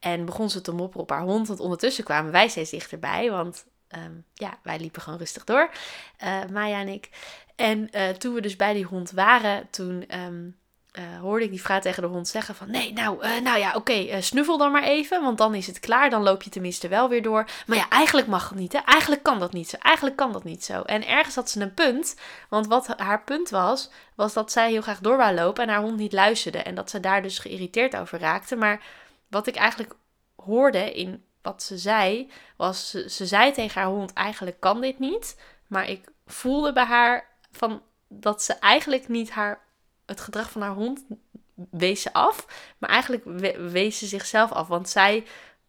En 0.00 0.24
begon 0.24 0.50
ze 0.50 0.60
te 0.60 0.72
mopperen 0.72 1.02
op 1.02 1.10
haar 1.10 1.22
hond. 1.22 1.48
Want 1.48 1.60
ondertussen 1.60 2.04
kwamen 2.04 2.32
wij 2.32 2.48
steeds 2.48 2.70
dichterbij. 2.70 3.30
Want 3.30 3.64
um, 3.96 4.24
ja, 4.34 4.58
wij 4.62 4.78
liepen 4.78 5.02
gewoon 5.02 5.18
rustig 5.18 5.44
door. 5.44 5.70
Uh, 6.24 6.44
Maya 6.52 6.80
en 6.80 6.88
ik. 6.88 7.10
En 7.56 7.88
uh, 7.92 8.08
toen 8.08 8.34
we 8.34 8.40
dus 8.40 8.56
bij 8.56 8.72
die 8.72 8.84
hond 8.84 9.10
waren, 9.10 9.70
toen 9.70 10.18
um, 10.18 10.56
uh, 10.92 11.20
hoorde 11.20 11.44
ik 11.44 11.50
die 11.50 11.62
vrouw 11.62 11.80
tegen 11.80 12.02
de 12.02 12.08
hond 12.08 12.28
zeggen 12.28 12.54
van... 12.54 12.70
Nee, 12.70 12.92
nou, 12.92 13.25
uh, 13.26 13.40
nou 13.40 13.58
ja, 13.58 13.68
oké, 13.68 13.76
okay, 13.76 14.11
uh, 14.11 14.20
snuffel 14.20 14.58
dan 14.58 14.72
maar 14.72 14.82
even, 14.82 15.22
want 15.22 15.38
dan 15.38 15.54
is 15.54 15.66
het 15.66 15.80
klaar. 15.80 16.11
Dan 16.11 16.22
loop 16.22 16.42
je 16.42 16.50
tenminste 16.50 16.88
wel 16.88 17.08
weer 17.08 17.22
door. 17.22 17.49
Maar 17.66 17.76
ja, 17.76 17.88
eigenlijk 17.88 18.26
mag 18.26 18.49
het 18.49 18.58
niet, 18.58 18.72
hè. 18.72 18.78
Eigenlijk 18.78 19.22
kan 19.22 19.38
dat 19.38 19.52
niet 19.52 19.68
zo. 19.68 19.76
Eigenlijk 19.76 20.16
kan 20.16 20.32
dat 20.32 20.44
niet 20.44 20.64
zo. 20.64 20.82
En 20.82 21.06
ergens 21.06 21.34
had 21.34 21.50
ze 21.50 21.61
een 21.61 21.75
punt. 21.75 22.16
Want 22.49 22.66
wat 22.66 22.87
haar 22.87 23.22
punt 23.22 23.50
was, 23.50 23.90
was 24.14 24.32
dat 24.32 24.52
zij 24.52 24.70
heel 24.70 24.82
graag 24.82 24.99
door 24.99 25.16
wou 25.16 25.34
lopen... 25.34 25.62
en 25.62 25.68
haar 25.68 25.80
hond 25.80 25.96
niet 25.96 26.12
luisterde. 26.12 26.58
En 26.58 26.75
dat 26.75 26.90
ze 26.90 27.00
daar 27.00 27.22
dus 27.22 27.38
geïrriteerd 27.38 27.96
over 27.96 28.18
raakte. 28.18 28.56
Maar 28.56 28.84
wat 29.28 29.46
ik 29.46 29.56
eigenlijk 29.56 29.94
hoorde 30.37 30.92
in 30.92 31.25
wat 31.42 31.62
ze 31.62 31.78
zei... 31.78 32.30
was, 32.56 32.90
ze, 32.90 33.11
ze 33.11 33.26
zei 33.26 33.52
tegen 33.52 33.80
haar 33.80 33.90
hond, 33.90 34.12
eigenlijk 34.12 34.61
kan 34.61 34.80
dit 34.80 34.99
niet. 34.99 35.40
Maar 35.66 35.88
ik 35.88 36.04
voelde 36.26 36.72
bij 36.72 36.84
haar 36.84 37.26
van 37.52 37.82
dat 38.08 38.42
ze 38.42 38.52
eigenlijk 38.52 39.08
niet 39.08 39.30
haar 39.30 39.61
het 40.12 40.25
gedrag 40.25 40.50
van 40.50 40.62
haar 40.62 40.75
hond 40.75 41.04
wees 41.71 42.02
ze 42.02 42.12
af. 42.12 42.47
Maar 42.78 42.90
eigenlijk 42.90 43.25
wees 43.71 43.99
ze 43.99 44.07
zichzelf 44.07 44.52
af. 44.52 44.69
Want 44.69 44.88
zij. 44.88 45.25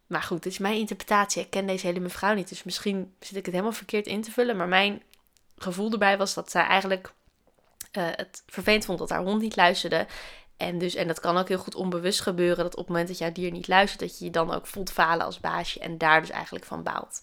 Maar 0.07 0.23
goed, 0.23 0.43
dit 0.43 0.51
is 0.51 0.57
mijn 0.57 0.77
interpretatie. 0.77 1.41
Ik 1.41 1.49
ken 1.49 1.67
deze 1.67 1.87
hele 1.87 1.99
mevrouw 1.99 2.33
niet. 2.33 2.49
Dus 2.49 2.63
misschien 2.63 3.13
zit 3.19 3.35
ik 3.35 3.45
het 3.45 3.53
helemaal 3.53 3.71
verkeerd 3.71 4.07
in 4.07 4.21
te 4.21 4.31
vullen. 4.31 4.57
Maar 4.57 4.67
mijn 4.67 5.01
gevoel 5.57 5.91
erbij 5.91 6.17
was 6.17 6.33
dat 6.33 6.51
zij 6.51 6.63
eigenlijk 6.63 7.13
uh, 7.97 8.07
het 8.11 8.43
vervelend 8.45 8.85
vond 8.85 8.99
dat 8.99 9.09
haar 9.09 9.23
hond 9.23 9.41
niet 9.41 9.55
luisterde. 9.55 10.07
En, 10.57 10.77
dus, 10.77 10.95
en 10.95 11.07
dat 11.07 11.19
kan 11.19 11.37
ook 11.37 11.47
heel 11.47 11.57
goed 11.57 11.75
onbewust 11.75 12.21
gebeuren. 12.21 12.63
Dat 12.63 12.73
op 12.73 12.79
het 12.79 12.87
moment 12.87 13.07
dat 13.07 13.17
jouw 13.17 13.31
dier 13.31 13.51
niet 13.51 13.67
luistert, 13.67 13.99
dat 13.99 14.19
je 14.19 14.25
je 14.25 14.31
dan 14.31 14.53
ook 14.53 14.67
voelt 14.67 14.91
falen 14.91 15.25
als 15.25 15.39
baasje. 15.39 15.79
En 15.79 15.97
daar 15.97 16.21
dus 16.21 16.29
eigenlijk 16.29 16.65
van 16.65 16.83
baalt. 16.83 17.21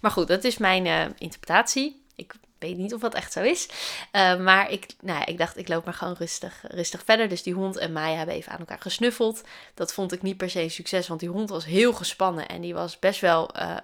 Maar 0.00 0.10
goed, 0.10 0.28
dat 0.28 0.44
is 0.44 0.58
mijn 0.58 0.86
uh, 0.86 1.04
interpretatie. 1.18 2.04
Ik 2.14 2.34
weet 2.62 2.76
niet 2.76 2.94
of 2.94 3.00
dat 3.00 3.14
echt 3.14 3.32
zo 3.32 3.40
is. 3.40 3.68
Uh, 4.12 4.36
maar 4.36 4.70
ik, 4.70 4.86
nou 5.00 5.18
ja, 5.18 5.26
ik 5.26 5.38
dacht, 5.38 5.56
ik 5.56 5.68
loop 5.68 5.84
maar 5.84 5.94
gewoon 5.94 6.14
rustig, 6.18 6.64
rustig 6.68 7.02
verder. 7.04 7.28
Dus 7.28 7.42
die 7.42 7.54
hond 7.54 7.76
en 7.76 7.92
Maya 7.92 8.16
hebben 8.16 8.34
even 8.34 8.52
aan 8.52 8.58
elkaar 8.58 8.80
gesnuffeld. 8.80 9.42
Dat 9.74 9.92
vond 9.92 10.12
ik 10.12 10.22
niet 10.22 10.36
per 10.36 10.50
se 10.50 10.60
een 10.60 10.70
succes, 10.70 11.08
want 11.08 11.20
die 11.20 11.28
hond 11.28 11.50
was 11.50 11.64
heel 11.64 11.92
gespannen. 11.92 12.48
En 12.48 12.60
die 12.60 12.74
was 12.74 12.98
best 12.98 13.20
wel 13.20 13.50
uh, 13.56 13.76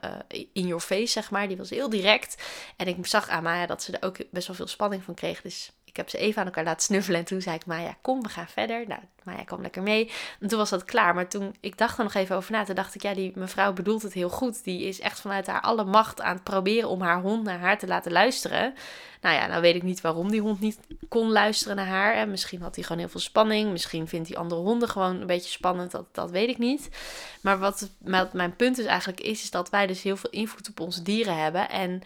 in 0.53 0.67
your 0.67 0.83
face, 0.83 1.07
zeg 1.07 1.31
maar. 1.31 1.49
Die 1.49 1.57
was 1.57 1.71
heel 1.71 1.91
direct. 1.91 2.43
En 2.77 2.89
ik 2.89 3.07
zag 3.07 3.29
aan 3.29 3.43
Maya 3.43 3.67
dat 3.67 3.83
ze 3.83 3.93
er 3.93 4.09
ook 4.09 4.17
best 4.31 4.47
wel 4.47 4.57
veel 4.57 4.67
spanning 4.67 5.03
van 5.03 5.15
kreeg. 5.15 5.43
Dus 5.43 5.71
heb 5.99 6.09
ze 6.09 6.19
even 6.19 6.41
aan 6.41 6.47
elkaar 6.47 6.65
laten 6.65 6.83
snuffelen. 6.83 7.21
En 7.21 7.27
toen 7.27 7.41
zei 7.41 7.57
ik, 7.57 7.67
Maya, 7.67 7.97
kom, 8.01 8.23
we 8.23 8.29
gaan 8.29 8.49
verder. 8.49 8.85
Nou, 8.87 9.01
Maya 9.23 9.45
kwam 9.45 9.63
lekker 9.63 9.83
mee. 9.83 10.11
En 10.41 10.49
toen 10.49 10.59
was 10.59 10.71
dat 10.71 10.85
klaar. 10.85 11.15
Maar 11.15 11.29
toen, 11.29 11.55
ik 11.61 11.79
dacht 11.79 11.99
er 11.99 12.05
nog 12.05 12.15
even 12.15 12.37
over 12.37 12.53
na. 12.53 12.65
Toen 12.65 12.75
dacht 12.75 12.95
ik, 12.95 13.03
ja, 13.03 13.15
die 13.15 13.33
mevrouw 13.35 13.73
bedoelt 13.73 14.03
het 14.03 14.13
heel 14.13 14.29
goed. 14.29 14.65
Die 14.65 14.83
is 14.83 15.01
echt 15.01 15.21
vanuit 15.21 15.47
haar 15.47 15.61
alle 15.61 15.85
macht 15.85 16.21
aan 16.21 16.35
het 16.35 16.45
proberen 16.45 16.89
om 16.89 17.01
haar 17.01 17.21
hond 17.21 17.45
naar 17.45 17.59
haar 17.59 17.79
te 17.79 17.87
laten 17.87 18.13
luisteren. 18.13 18.75
Nou 19.21 19.35
ja, 19.35 19.47
nou 19.47 19.61
weet 19.61 19.75
ik 19.75 19.83
niet 19.83 20.01
waarom 20.01 20.31
die 20.31 20.41
hond 20.41 20.61
niet 20.61 20.79
kon 21.09 21.31
luisteren 21.33 21.77
naar 21.77 21.87
haar. 21.87 22.15
En 22.15 22.31
misschien 22.31 22.63
had 22.63 22.75
hij 22.75 22.85
gewoon 22.85 23.03
heel 23.03 23.11
veel 23.11 23.21
spanning. 23.21 23.71
Misschien 23.71 24.09
vindt 24.09 24.29
hij 24.29 24.37
andere 24.37 24.61
honden 24.61 24.89
gewoon 24.89 25.21
een 25.21 25.27
beetje 25.27 25.51
spannend. 25.51 25.91
Dat, 25.91 26.05
dat 26.13 26.31
weet 26.31 26.49
ik 26.49 26.59
niet. 26.59 26.89
Maar 27.41 27.59
wat, 27.59 27.91
wat 27.99 28.33
mijn 28.33 28.57
punt 28.57 28.77
dus 28.77 28.87
eigenlijk 28.87 29.21
is, 29.21 29.43
is 29.43 29.51
dat 29.51 29.71
wij 29.71 29.87
dus 29.87 30.03
heel 30.03 30.17
veel 30.17 30.31
invloed 30.31 30.69
op 30.69 30.81
onze 30.81 31.03
dieren 31.03 31.37
hebben. 31.37 31.71
En 31.71 32.03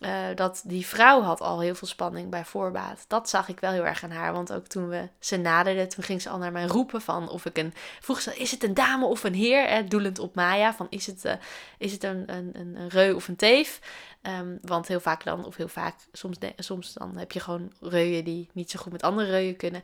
uh, 0.00 0.26
dat 0.34 0.62
die 0.64 0.86
vrouw 0.86 1.20
had 1.20 1.40
al 1.40 1.60
heel 1.60 1.74
veel 1.74 1.88
spanning 1.88 2.30
bij 2.30 2.44
voorbaat. 2.44 3.04
Dat 3.08 3.28
zag 3.28 3.48
ik 3.48 3.60
wel 3.60 3.70
heel 3.70 3.86
erg 3.86 4.04
aan 4.04 4.10
haar. 4.10 4.32
Want 4.32 4.52
ook 4.52 4.66
toen 4.66 4.88
we 4.88 5.08
ze 5.18 5.36
naderden, 5.36 5.88
toen 5.88 6.04
ging 6.04 6.22
ze 6.22 6.28
al 6.28 6.38
naar 6.38 6.52
mij 6.52 6.66
roepen 6.66 7.00
van 7.00 7.28
of 7.28 7.44
ik 7.44 7.58
een... 7.58 7.74
Vroeg 8.00 8.20
ze, 8.20 8.36
is 8.36 8.50
het 8.50 8.62
een 8.62 8.74
dame 8.74 9.06
of 9.06 9.24
een 9.24 9.34
heer? 9.34 9.64
Eh, 9.66 9.88
doelend 9.88 10.18
op 10.18 10.34
Maya. 10.34 10.74
Van 10.74 10.86
is 10.90 11.06
het, 11.06 11.24
uh, 11.24 11.32
is 11.78 11.92
het 11.92 12.04
een, 12.04 12.32
een, 12.32 12.50
een, 12.54 12.88
reu 12.88 13.12
of 13.14 13.28
een 13.28 13.36
teef? 13.36 13.80
Um, 14.22 14.58
want 14.62 14.88
heel 14.88 15.00
vaak 15.00 15.24
dan, 15.24 15.44
of 15.44 15.56
heel 15.56 15.68
vaak, 15.68 15.94
soms, 16.12 16.38
soms 16.56 16.92
dan 16.92 17.16
heb 17.16 17.32
je 17.32 17.40
gewoon 17.40 17.72
reuien 17.80 18.24
die 18.24 18.48
niet 18.52 18.70
zo 18.70 18.78
goed 18.78 18.92
met 18.92 19.02
andere 19.02 19.30
reuien 19.30 19.56
kunnen. 19.56 19.82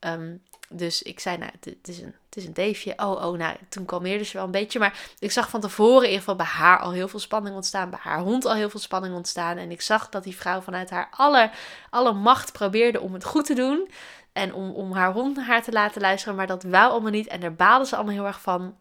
Um, 0.00 0.42
dus 0.68 1.02
ik 1.02 1.20
zei, 1.20 1.36
nou, 1.36 1.52
het 1.60 1.88
is 1.88 2.00
een, 2.00 2.14
het 2.36 2.44
is 2.44 2.50
een 2.50 2.64
deefje. 2.64 2.92
Oh, 2.96 3.24
oh, 3.24 3.38
nou, 3.38 3.56
toen 3.68 3.84
kalmeerde 3.84 4.24
ze 4.24 4.36
wel 4.36 4.44
een 4.44 4.50
beetje. 4.50 4.78
Maar 4.78 4.98
ik 5.18 5.32
zag 5.32 5.50
van 5.50 5.60
tevoren 5.60 6.02
in 6.02 6.04
ieder 6.04 6.18
geval 6.18 6.36
bij 6.36 6.46
haar 6.46 6.78
al 6.78 6.92
heel 6.92 7.08
veel 7.08 7.18
spanning 7.18 7.54
ontstaan. 7.54 7.90
Bij 7.90 7.98
haar 8.02 8.20
hond 8.20 8.44
al 8.44 8.54
heel 8.54 8.70
veel 8.70 8.80
spanning 8.80 9.14
ontstaan. 9.14 9.56
En 9.56 9.70
ik 9.70 9.80
zag 9.80 10.08
dat 10.08 10.24
die 10.24 10.36
vrouw 10.36 10.60
vanuit 10.60 10.90
haar 10.90 11.08
alle, 11.10 11.50
alle 11.90 12.12
macht 12.12 12.52
probeerde 12.52 13.00
om 13.00 13.12
het 13.12 13.24
goed 13.24 13.46
te 13.46 13.54
doen. 13.54 13.90
En 14.32 14.54
om, 14.54 14.70
om 14.70 14.92
haar 14.92 15.12
hond 15.12 15.36
naar 15.36 15.44
haar 15.44 15.62
te 15.62 15.72
laten 15.72 16.00
luisteren. 16.00 16.36
Maar 16.36 16.46
dat 16.46 16.62
wou 16.62 16.90
allemaal 16.90 17.10
niet. 17.10 17.26
En 17.26 17.40
daar 17.40 17.54
baalden 17.54 17.86
ze 17.86 17.96
allemaal 17.96 18.14
heel 18.14 18.26
erg 18.26 18.40
van. 18.40 18.76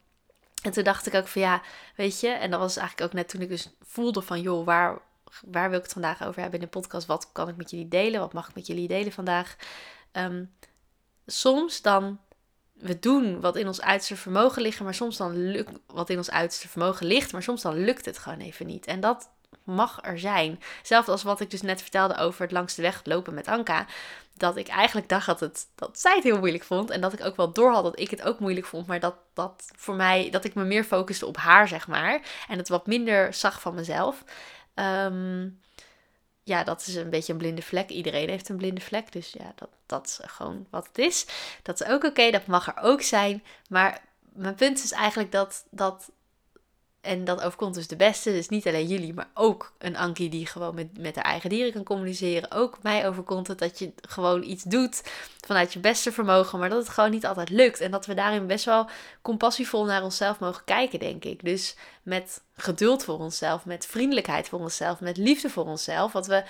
En 0.61 0.71
toen 0.71 0.83
dacht 0.83 1.07
ik 1.07 1.13
ook 1.13 1.27
van 1.27 1.41
ja, 1.41 1.61
weet 1.95 2.19
je. 2.19 2.29
En 2.29 2.51
dat 2.51 2.59
was 2.59 2.77
eigenlijk 2.77 3.07
ook 3.07 3.17
net 3.17 3.29
toen 3.29 3.41
ik 3.41 3.49
dus 3.49 3.69
voelde 3.81 4.21
van 4.21 4.41
joh, 4.41 4.65
waar, 4.65 4.97
waar 5.45 5.69
wil 5.69 5.77
ik 5.77 5.83
het 5.83 5.93
vandaag 5.93 6.23
over 6.23 6.41
hebben 6.41 6.59
in 6.59 6.65
de 6.65 6.71
podcast? 6.71 7.07
Wat 7.07 7.29
kan 7.31 7.49
ik 7.49 7.55
met 7.55 7.69
jullie 7.69 7.87
delen? 7.87 8.19
Wat 8.19 8.33
mag 8.33 8.49
ik 8.49 8.55
met 8.55 8.67
jullie 8.67 8.87
delen 8.87 9.11
vandaag? 9.11 9.55
Um, 10.11 10.53
soms 11.25 11.81
dan 11.81 12.19
we 12.85 12.99
doen 12.99 13.41
wat 13.41 13.55
in 13.55 13.67
ons 13.67 13.81
uiterste 13.81 14.15
vermogen 14.15 14.61
ligt, 14.61 14.79
maar 14.79 14.93
soms 14.93 15.17
dan 15.17 15.51
lukt 15.51 15.71
wat 15.87 16.09
in 16.09 16.17
ons 16.17 16.31
uiterste 16.31 16.67
vermogen 16.67 17.05
ligt, 17.05 17.31
maar 17.31 17.43
soms 17.43 17.61
dan 17.61 17.83
lukt 17.83 18.05
het 18.05 18.17
gewoon 18.17 18.39
even 18.39 18.65
niet. 18.65 18.85
En 18.85 18.99
dat 18.99 19.29
mag 19.63 19.99
er 20.01 20.19
zijn. 20.19 20.61
Zelfs 20.83 21.07
als 21.07 21.23
wat 21.23 21.39
ik 21.39 21.49
dus 21.49 21.61
net 21.61 21.81
vertelde 21.81 22.17
over 22.17 22.41
het 22.41 22.51
langs 22.51 22.75
de 22.75 22.81
weg 22.81 23.01
lopen 23.03 23.33
met 23.33 23.47
Anka. 23.47 23.85
Dat 24.37 24.57
ik 24.57 24.67
eigenlijk 24.67 25.09
dacht 25.09 25.25
dat, 25.25 25.39
het, 25.39 25.67
dat 25.75 25.99
zij 25.99 26.15
het 26.15 26.23
heel 26.23 26.39
moeilijk 26.39 26.63
vond. 26.63 26.89
En 26.89 27.01
dat 27.01 27.13
ik 27.13 27.25
ook 27.25 27.35
wel 27.35 27.51
door 27.51 27.71
had 27.71 27.83
dat 27.83 27.99
ik 27.99 28.09
het 28.09 28.21
ook 28.21 28.39
moeilijk 28.39 28.65
vond. 28.65 28.87
Maar 28.87 28.99
dat, 28.99 29.15
dat 29.33 29.69
voor 29.75 29.95
mij, 29.95 30.29
dat 30.29 30.45
ik 30.45 30.53
me 30.53 30.63
meer 30.63 30.83
focuste 30.83 31.25
op 31.25 31.37
haar, 31.37 31.67
zeg 31.67 31.87
maar. 31.87 32.21
En 32.47 32.57
het 32.57 32.69
wat 32.69 32.87
minder 32.87 33.33
zag 33.33 33.61
van 33.61 33.73
mezelf. 33.75 34.23
Um, 34.75 35.59
ja, 36.45 36.63
dat 36.63 36.87
is 36.87 36.95
een 36.95 37.09
beetje 37.09 37.31
een 37.31 37.39
blinde 37.39 37.61
vlek. 37.61 37.89
Iedereen 37.89 38.29
heeft 38.29 38.49
een 38.49 38.57
blinde 38.57 38.81
vlek. 38.81 39.11
Dus 39.11 39.31
ja, 39.31 39.51
dat, 39.55 39.69
dat 39.85 40.05
is 40.07 40.19
gewoon 40.29 40.67
wat 40.69 40.87
het 40.87 40.97
is. 40.97 41.25
Dat 41.61 41.81
is 41.81 41.87
ook 41.87 42.03
oké, 42.03 42.31
dat 42.31 42.45
mag 42.45 42.67
er 42.67 42.83
ook 42.83 43.01
zijn. 43.01 43.43
Maar 43.69 44.01
mijn 44.33 44.55
punt 44.55 44.83
is 44.83 44.91
eigenlijk 44.91 45.31
dat, 45.31 45.65
dat 45.69 46.11
en 47.05 47.23
dat 47.23 47.41
overkomt 47.41 47.73
dus 47.73 47.87
de 47.87 47.95
beste. 47.95 48.31
Dus 48.31 48.49
niet 48.49 48.67
alleen 48.67 48.87
jullie, 48.87 49.13
maar 49.13 49.29
ook 49.33 49.73
een 49.77 49.97
Ankie 49.97 50.29
die 50.29 50.45
gewoon 50.45 50.75
met, 50.75 50.97
met 50.97 51.15
haar 51.15 51.25
eigen 51.25 51.49
dieren 51.49 51.73
kan 51.73 51.83
communiceren. 51.83 52.51
Ook 52.51 52.77
mij 52.81 53.07
overkomt 53.07 53.47
het 53.47 53.59
dat 53.59 53.79
je 53.79 53.93
gewoon 54.01 54.43
iets 54.43 54.63
doet 54.63 55.03
vanuit 55.45 55.73
je 55.73 55.79
beste 55.79 56.11
vermogen, 56.11 56.59
maar 56.59 56.69
dat 56.69 56.77
het 56.77 56.89
gewoon 56.89 57.11
niet 57.11 57.25
altijd 57.25 57.49
lukt. 57.49 57.79
En 57.79 57.91
dat 57.91 58.05
we 58.05 58.13
daarin 58.13 58.47
best 58.47 58.65
wel 58.65 58.89
compassievol 59.21 59.85
naar 59.85 60.03
onszelf 60.03 60.39
mogen 60.39 60.63
kijken, 60.65 60.99
denk 60.99 61.23
ik. 61.25 61.43
Dus 61.43 61.75
met 62.03 62.41
geduld 62.55 63.03
voor 63.03 63.19
onszelf, 63.19 63.65
met 63.65 63.85
vriendelijkheid 63.85 64.49
voor 64.49 64.59
onszelf, 64.59 64.99
met 64.99 65.17
liefde 65.17 65.49
voor 65.49 65.65
onszelf. 65.65 66.11
Wat 66.11 66.27
we 66.27 66.43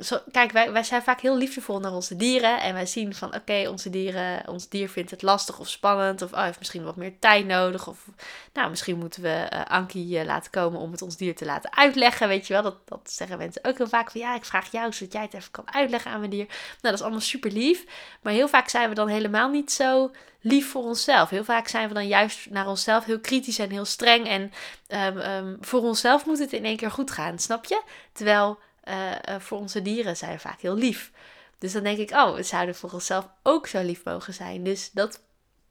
zo, 0.00 0.18
kijk, 0.30 0.52
wij, 0.52 0.72
wij 0.72 0.82
zijn 0.82 1.02
vaak 1.02 1.20
heel 1.20 1.36
liefdevol 1.36 1.80
naar 1.80 1.92
onze 1.92 2.16
dieren. 2.16 2.60
En 2.60 2.74
wij 2.74 2.86
zien 2.86 3.14
van, 3.14 3.34
oké, 3.34 3.68
onze 3.68 3.90
dieren, 3.90 4.48
ons 4.48 4.68
dier 4.68 4.88
vindt 4.88 5.10
het 5.10 5.22
lastig 5.22 5.58
of 5.58 5.68
spannend. 5.68 6.22
Of 6.22 6.32
oh, 6.32 6.42
heeft 6.42 6.58
misschien 6.58 6.84
wat 6.84 6.96
meer 6.96 7.18
tijd 7.18 7.46
nodig. 7.46 7.86
Of, 7.88 8.04
nou, 8.52 8.70
misschien 8.70 8.98
moeten 8.98 9.22
we 9.22 9.46
uh, 9.52 9.64
Ankie 9.64 10.18
uh, 10.18 10.24
laten 10.24 10.50
komen 10.50 10.80
om 10.80 10.92
het 10.92 11.02
ons 11.02 11.16
dier 11.16 11.36
te 11.36 11.44
laten 11.44 11.76
uitleggen. 11.76 12.28
Weet 12.28 12.46
je 12.46 12.52
wel, 12.52 12.62
dat, 12.62 12.76
dat 12.84 13.00
zeggen 13.10 13.38
mensen 13.38 13.64
ook 13.64 13.76
heel 13.76 13.88
vaak. 13.88 14.10
Van, 14.10 14.20
ja, 14.20 14.34
ik 14.34 14.44
vraag 14.44 14.70
jou 14.70 14.92
zodat 14.92 15.12
jij 15.12 15.22
het 15.22 15.34
even 15.34 15.50
kan 15.50 15.72
uitleggen 15.72 16.10
aan 16.10 16.18
mijn 16.18 16.30
dier. 16.30 16.46
Nou, 16.46 16.78
dat 16.80 16.94
is 16.94 17.02
allemaal 17.02 17.20
super 17.20 17.52
lief. 17.52 17.84
Maar 18.22 18.32
heel 18.32 18.48
vaak 18.48 18.68
zijn 18.68 18.88
we 18.88 18.94
dan 18.94 19.08
helemaal 19.08 19.48
niet 19.48 19.72
zo 19.72 20.10
lief 20.40 20.70
voor 20.70 20.82
onszelf. 20.82 21.30
Heel 21.30 21.44
vaak 21.44 21.68
zijn 21.68 21.88
we 21.88 21.94
dan 21.94 22.06
juist 22.06 22.50
naar 22.50 22.68
onszelf 22.68 23.04
heel 23.04 23.20
kritisch 23.20 23.58
en 23.58 23.70
heel 23.70 23.84
streng. 23.84 24.26
En 24.28 24.52
um, 24.88 25.18
um, 25.18 25.58
voor 25.60 25.80
onszelf 25.80 26.26
moet 26.26 26.38
het 26.38 26.52
in 26.52 26.64
één 26.64 26.76
keer 26.76 26.90
goed 26.90 27.10
gaan, 27.10 27.38
snap 27.38 27.64
je? 27.64 27.82
Terwijl 28.12 28.58
uh, 28.84 29.10
uh, 29.28 29.34
voor 29.38 29.58
onze 29.58 29.82
dieren 29.82 30.16
zijn 30.16 30.32
we 30.32 30.38
vaak 30.38 30.60
heel 30.60 30.74
lief. 30.74 31.10
Dus 31.58 31.72
dan 31.72 31.82
denk 31.82 31.98
ik, 31.98 32.10
oh, 32.10 32.34
we 32.34 32.42
zouden 32.42 32.74
voor 32.74 32.92
onszelf 32.92 33.28
ook 33.42 33.66
zo 33.66 33.82
lief 33.82 34.04
mogen 34.04 34.34
zijn. 34.34 34.64
Dus 34.64 34.90
dat, 34.90 35.20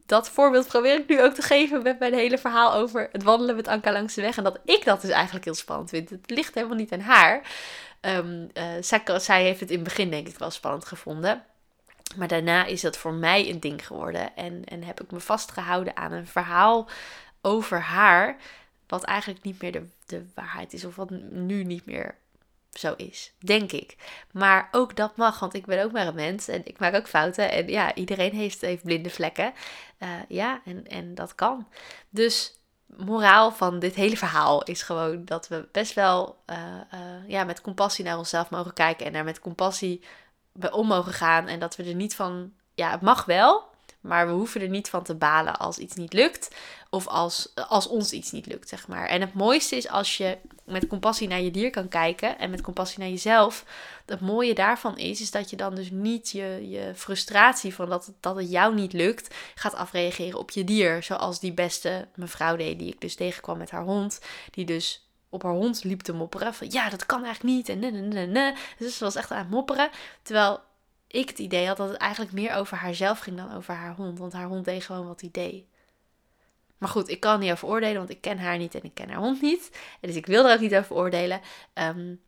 dat 0.06 0.30
voorbeeld 0.30 0.68
probeer 0.68 1.00
ik 1.00 1.08
nu 1.08 1.22
ook 1.22 1.34
te 1.34 1.42
geven 1.42 1.84
met 1.84 2.00
mijn 2.00 2.14
hele 2.14 2.38
verhaal 2.38 2.74
over 2.74 3.10
het 3.12 3.24
wandelen 3.24 3.56
met 3.56 3.68
Anka 3.68 3.92
langs 3.92 4.14
de 4.14 4.22
weg. 4.22 4.38
En 4.38 4.44
dat 4.44 4.60
ik 4.64 4.86
dat 4.86 5.02
dus 5.02 5.10
eigenlijk 5.10 5.46
heel 5.46 5.54
spannend 5.54 5.90
vind. 5.90 6.10
Het 6.10 6.30
ligt 6.30 6.54
helemaal 6.54 6.78
niet 6.78 6.92
aan 6.92 7.00
haar. 7.00 7.42
Um, 8.02 8.50
uh, 8.54 8.64
zij, 8.82 9.02
zij 9.20 9.44
heeft 9.44 9.60
het 9.60 9.70
in 9.70 9.76
het 9.76 9.84
begin 9.84 10.10
denk 10.10 10.28
ik 10.28 10.38
wel 10.38 10.52
spannend 10.52 10.86
gevonden. 10.86 11.44
Maar 12.16 12.28
daarna 12.28 12.66
is 12.66 12.82
dat 12.82 12.98
voor 12.98 13.14
mij 13.14 13.50
een 13.50 13.60
ding 13.60 13.88
geworden. 13.88 14.36
En, 14.36 14.64
en 14.66 14.84
heb 14.84 15.02
ik 15.02 15.12
me 15.12 15.20
vastgehouden 15.20 15.98
aan 15.98 16.12
een 16.12 16.28
verhaal 16.28 16.90
over 17.42 17.82
haar. 17.82 18.38
Wat 18.88 19.04
eigenlijk 19.04 19.44
niet 19.44 19.62
meer 19.62 19.72
de, 19.72 19.88
de 20.06 20.26
waarheid 20.36 20.74
is. 20.74 20.86
Of 20.86 20.96
wat 20.96 21.10
nu 21.30 21.64
niet 21.64 21.86
meer 21.86 22.16
zo 22.80 22.94
is. 22.98 23.34
Denk 23.40 23.72
ik. 23.72 23.96
Maar 24.32 24.68
ook 24.72 24.96
dat 24.96 25.16
mag. 25.16 25.40
Want 25.40 25.54
ik 25.54 25.66
ben 25.66 25.84
ook 25.84 25.92
maar 25.92 26.08
een 26.08 26.16
mens. 26.16 26.48
En 26.48 26.62
ik 26.66 26.80
maak 26.80 26.96
ook 26.96 27.08
fouten. 27.08 27.52
En 27.52 27.68
ja, 27.68 27.96
iedereen 27.96 28.34
heeft, 28.34 28.62
heeft 28.62 28.84
blinde 28.84 29.10
vlekken. 29.10 29.54
Uh, 30.00 30.10
ja, 30.28 30.62
en, 30.66 30.88
en 30.88 31.16
dat 31.16 31.36
kan. 31.36 31.68
Dus 32.10 32.54
moraal 32.86 33.52
van 33.52 33.80
dit 33.80 33.96
hele 33.96 34.18
verhaal 34.18 34.64
is 34.64 34.82
gewoon 34.82 35.26
dat 35.26 35.48
we 35.48 35.68
best 35.72 35.94
wel 35.94 36.44
uh, 36.46 36.58
uh, 36.94 37.00
ja, 37.28 37.44
met 37.44 37.62
compassie 37.62 38.06
naar 38.06 38.18
onszelf 38.18 38.50
mogen 38.50 38.74
kijken. 38.74 39.06
En 39.06 39.14
daar 39.14 39.24
met 39.24 39.40
compassie 39.40 40.04
om 40.72 40.88
mogen 40.88 41.14
gaan 41.14 41.48
en 41.48 41.60
dat 41.60 41.76
we 41.76 41.84
er 41.84 41.96
niet 41.96 42.16
van, 42.16 42.54
ja, 42.74 42.92
het 42.92 43.02
mag 43.02 43.26
wel, 43.26 43.68
maar 44.02 44.28
we 44.28 44.34
hoeven 44.34 44.62
er 44.62 44.70
niet 44.70 44.90
van 44.90 45.04
te 45.04 45.16
balen 45.16 45.58
als 45.58 45.78
iets 45.78 45.96
niet 45.96 46.14
lukt 46.14 46.56
of 46.90 47.08
als, 47.08 47.52
als 47.68 47.88
ons 47.88 48.12
iets 48.12 48.32
niet 48.32 48.46
lukt, 48.46 48.70
zeg 48.70 48.88
maar. 48.88 49.08
En 49.08 49.22
het 49.22 49.34
mooiste 49.34 49.76
is 49.76 49.90
als 49.90 50.18
je 50.18 50.38
met 50.70 50.88
compassie 50.88 51.28
naar 51.28 51.42
je 51.42 51.52
dier 51.52 51.70
kan 51.70 51.88
kijken 51.88 52.40
en 52.40 52.50
met 52.50 52.62
compassie 52.62 53.00
naar 53.00 53.10
jezelf. 53.10 53.66
Het 54.06 54.22
mooie 54.22 54.54
daarvan 54.54 54.98
is, 54.98 55.22
is 55.22 55.32
dat 55.32 55.50
je 55.50 55.56
dan 55.56 55.76
dus 55.76 55.90
niet 55.92 56.30
je, 56.30 56.70
je 56.70 56.92
frustratie 56.96 57.76
van 57.76 57.90
dat, 57.90 58.14
dat 58.20 58.36
het 58.36 58.52
jou 58.52 58.76
niet 58.76 58.94
lukt, 58.94 59.36
gaat 59.56 59.76
afreageren 59.76 60.40
op 60.40 60.50
je 60.50 60.64
dier. 60.64 61.04
Zoals 61.04 61.40
die 61.40 61.54
beste 61.54 62.08
mevrouw 62.16 62.56
deed, 62.56 62.80
die 62.80 62.94
ik 62.94 63.02
dus 63.02 63.16
tegenkwam 63.16 63.58
met 63.58 63.72
haar 63.72 63.84
hond, 63.84 64.22
die 64.52 64.66
dus 64.66 65.10
op 65.30 65.44
haar 65.44 65.54
hond 65.54 65.84
liep 65.84 66.02
te 66.02 66.14
mopperen. 66.14 66.54
Van 66.54 66.68
ja, 66.72 66.90
dat 66.90 67.06
kan 67.06 67.24
eigenlijk 67.24 67.56
niet. 67.56 67.70
En 67.70 67.80
nee, 67.80 68.28
nee. 68.28 68.54
Dus 68.78 68.98
ze 68.98 69.04
was 69.04 69.16
echt 69.16 69.32
aan 69.32 69.38
het 69.38 69.50
mopperen. 69.50 69.90
Terwijl 70.22 70.60
ik 71.08 71.30
het 71.30 71.40
idee 71.40 71.68
had 71.68 71.78
dat 71.78 71.90
het 71.90 71.98
eigenlijk 71.98 72.32
meer 72.32 72.54
over 72.54 72.78
haarzelf 72.78 73.20
ging 73.20 73.38
dan 73.38 73.54
over 73.54 73.74
haar 73.74 73.96
hond. 73.96 74.20
Want 74.20 74.34
haar 74.34 74.48
hond 74.48 74.66
deed 74.66 74.84
gewoon 74.84 75.08
wat 75.08 75.22
hij 75.22 75.30
deed. 75.32 75.66
Maar 76.80 76.90
goed, 76.90 77.10
ik 77.10 77.20
kan 77.20 77.40
niet 77.40 77.52
over 77.52 77.68
oordelen, 77.68 77.98
want 77.98 78.10
ik 78.10 78.22
ken 78.22 78.40
haar 78.40 78.58
niet 78.58 78.76
en 78.76 78.84
ik 78.84 78.94
ken 78.94 79.10
haar 79.10 79.20
hond 79.20 79.42
niet. 79.42 79.72
Dus 80.02 80.16
ik 80.16 80.26
wil 80.26 80.48
er 80.48 80.54
ook 80.54 80.60
niet 80.60 80.76
over 80.76 80.96
oordelen. 80.96 81.42
Um, 81.74 82.22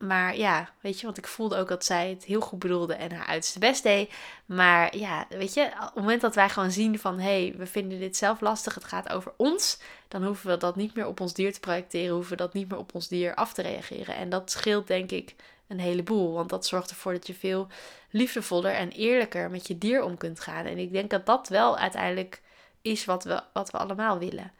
maar 0.00 0.36
ja, 0.36 0.70
weet 0.80 1.00
je, 1.00 1.04
want 1.04 1.18
ik 1.18 1.26
voelde 1.26 1.56
ook 1.56 1.68
dat 1.68 1.84
zij 1.84 2.08
het 2.08 2.24
heel 2.24 2.40
goed 2.40 2.58
bedoelde 2.58 2.94
en 2.94 3.12
haar 3.12 3.26
uiterste 3.26 3.58
best 3.58 3.82
deed. 3.82 4.12
Maar 4.46 4.96
ja, 4.96 5.26
weet 5.28 5.54
je, 5.54 5.64
op 5.64 5.80
het 5.80 5.94
moment 5.94 6.20
dat 6.20 6.34
wij 6.34 6.48
gewoon 6.48 6.70
zien 6.70 6.98
van 6.98 7.18
hé, 7.18 7.46
hey, 7.46 7.54
we 7.56 7.66
vinden 7.66 7.98
dit 7.98 8.16
zelf 8.16 8.40
lastig, 8.40 8.74
het 8.74 8.84
gaat 8.84 9.08
over 9.08 9.32
ons, 9.36 9.78
dan 10.08 10.24
hoeven 10.24 10.50
we 10.50 10.56
dat 10.56 10.76
niet 10.76 10.94
meer 10.94 11.06
op 11.06 11.20
ons 11.20 11.34
dier 11.34 11.52
te 11.52 11.60
projecteren, 11.60 12.14
hoeven 12.14 12.30
we 12.30 12.36
dat 12.36 12.54
niet 12.54 12.68
meer 12.68 12.78
op 12.78 12.94
ons 12.94 13.08
dier 13.08 13.34
af 13.34 13.52
te 13.52 13.62
reageren. 13.62 14.14
En 14.14 14.28
dat 14.28 14.50
scheelt 14.50 14.86
denk 14.86 15.10
ik 15.10 15.34
een 15.68 15.80
heleboel, 15.80 16.32
want 16.32 16.48
dat 16.48 16.66
zorgt 16.66 16.90
ervoor 16.90 17.12
dat 17.12 17.26
je 17.26 17.34
veel 17.34 17.66
liefdevoller 18.10 18.72
en 18.72 18.90
eerlijker 18.90 19.50
met 19.50 19.66
je 19.66 19.78
dier 19.78 20.02
om 20.02 20.16
kunt 20.16 20.40
gaan. 20.40 20.64
En 20.64 20.78
ik 20.78 20.92
denk 20.92 21.10
dat 21.10 21.26
dat 21.26 21.48
wel 21.48 21.78
uiteindelijk 21.78 22.42
is 22.82 23.04
wat 23.04 23.24
we, 23.24 23.42
wat 23.52 23.70
we 23.70 23.78
allemaal 23.78 24.18
willen. 24.18 24.52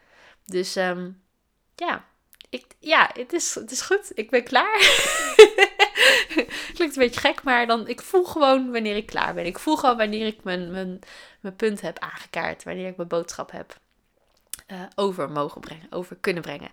Dus 0.44 0.76
um, 0.76 1.22
ja, 1.74 2.04
ik, 2.48 2.64
ja, 2.78 3.10
het 3.12 3.32
is, 3.32 3.54
het 3.54 3.70
is 3.70 3.80
goed. 3.80 4.12
Ik 4.14 4.30
ben 4.30 4.44
klaar. 4.44 4.78
Klinkt 6.74 6.96
een 6.96 7.02
beetje 7.02 7.20
gek, 7.20 7.42
maar 7.42 7.66
dan, 7.66 7.88
ik 7.88 8.02
voel 8.02 8.24
gewoon 8.24 8.72
wanneer 8.72 8.96
ik 8.96 9.06
klaar 9.06 9.34
ben. 9.34 9.46
Ik 9.46 9.58
voel 9.58 9.76
gewoon 9.76 9.96
wanneer 9.96 10.26
ik 10.26 10.44
mijn, 10.44 10.70
mijn, 10.70 10.98
mijn 11.40 11.56
punt 11.56 11.80
heb 11.80 11.98
aangekaart. 11.98 12.64
Wanneer 12.64 12.88
ik 12.88 12.96
mijn 12.96 13.08
boodschap 13.08 13.50
heb 13.50 13.78
uh, 14.72 14.80
over 14.94 15.30
mogen 15.30 15.60
brengen, 15.60 15.86
over 15.90 16.16
kunnen 16.16 16.42
brengen. 16.42 16.70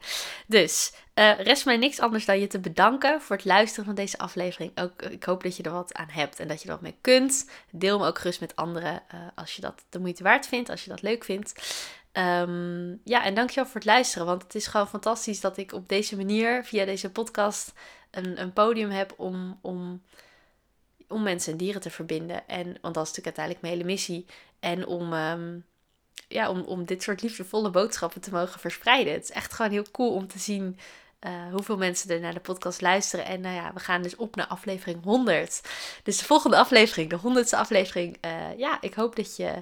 Dus 0.48 0.94
uh, 1.16 1.40
rest 1.40 1.66
mij 1.66 1.78
niks 1.78 2.00
anders 2.00 2.26
dan 2.26 2.40
je 2.40 2.48
te 2.48 2.60
bedanken 2.60 3.22
voor 3.22 3.36
het 3.36 3.46
luisteren 3.46 3.86
van 3.86 3.96
deze 3.96 4.18
aflevering. 4.18 4.80
Ook, 4.80 5.02
ik 5.02 5.24
hoop 5.24 5.44
dat 5.44 5.58
je 5.58 5.64
er 5.64 5.72
wat 5.72 5.94
aan 5.94 6.10
hebt 6.10 6.40
en 6.40 6.48
dat 6.48 6.62
je 6.62 6.68
er 6.68 6.74
wat 6.74 6.82
mee 6.82 6.98
kunt. 7.02 7.50
Deel 7.72 8.00
me 8.00 8.08
ook 8.08 8.20
gerust 8.20 8.40
met 8.40 8.56
anderen 8.56 9.02
als 9.36 9.56
je 9.56 9.62
dat 9.62 9.86
de 9.90 10.00
moeite 10.00 10.24
waard 10.24 10.48
vindt, 10.48 10.70
als 10.70 10.84
je 10.84 10.90
dat 10.90 11.02
leuk 11.02 11.24
vindt. 11.24 11.54
Um, 12.14 13.02
ja, 13.04 13.24
en 13.24 13.34
dankjewel 13.34 13.66
voor 13.66 13.76
het 13.76 13.86
luisteren. 13.86 14.28
Want 14.28 14.44
het 14.44 14.56
is 14.56 14.68
gewoon 14.68 14.88
fantastisch 14.88 15.42
dat 15.42 15.58
ik 15.58 15.74
op 15.74 15.90
deze 15.90 16.16
manier, 16.16 16.64
via 16.64 16.86
deze 16.86 17.12
podcast, 17.12 17.74
een, 18.12 18.42
een 18.42 18.54
podium 18.54 18.90
heb 18.90 19.14
om, 19.18 19.60
om, 19.62 20.02
om 21.08 21.24
mensen 21.24 21.52
en 21.52 21.58
dieren 21.58 21.82
te 21.82 21.90
verbinden. 21.90 22.48
En, 22.48 22.66
want 22.82 22.94
dat 22.94 23.08
is 23.08 23.14
natuurlijk 23.14 23.38
uiteindelijk 23.38 23.62
mijn 23.62 23.74
hele 23.74 23.92
missie. 23.92 24.26
En 24.60 24.86
om, 24.86 25.14
um, 25.14 25.66
ja, 26.28 26.50
om, 26.50 26.62
om 26.62 26.86
dit 26.86 27.04
soort 27.04 27.22
liefdevolle 27.22 27.70
boodschappen 27.70 28.22
te 28.22 28.32
mogen 28.32 28.60
verspreiden. 28.60 29.14
Het 29.14 29.24
is 29.24 29.32
echt 29.32 29.54
gewoon 29.54 29.72
heel 29.72 29.86
cool 29.92 30.14
om 30.14 30.28
te 30.28 30.40
zien 30.40 30.78
uh, 31.26 31.32
hoeveel 31.52 31.78
mensen 31.78 32.10
er 32.10 32.20
naar 32.20 32.34
de 32.34 32.40
podcast 32.40 32.82
luisteren. 32.82 33.26
En 33.26 33.42
nou 33.42 33.56
ja, 33.56 33.74
we 33.74 33.80
gaan 33.80 34.02
dus 34.02 34.16
op 34.16 34.36
naar 34.36 34.48
aflevering 34.48 35.04
100. 35.04 35.62
Dus 36.04 36.18
de 36.18 36.26
volgende 36.26 36.58
aflevering, 36.58 37.10
de 37.10 37.46
100ste 37.46 37.58
aflevering. 37.58 38.18
Uh, 38.26 38.58
ja, 38.58 38.78
ik 38.82 38.94
hoop 38.94 39.16
dat 39.16 39.36
je 39.36 39.54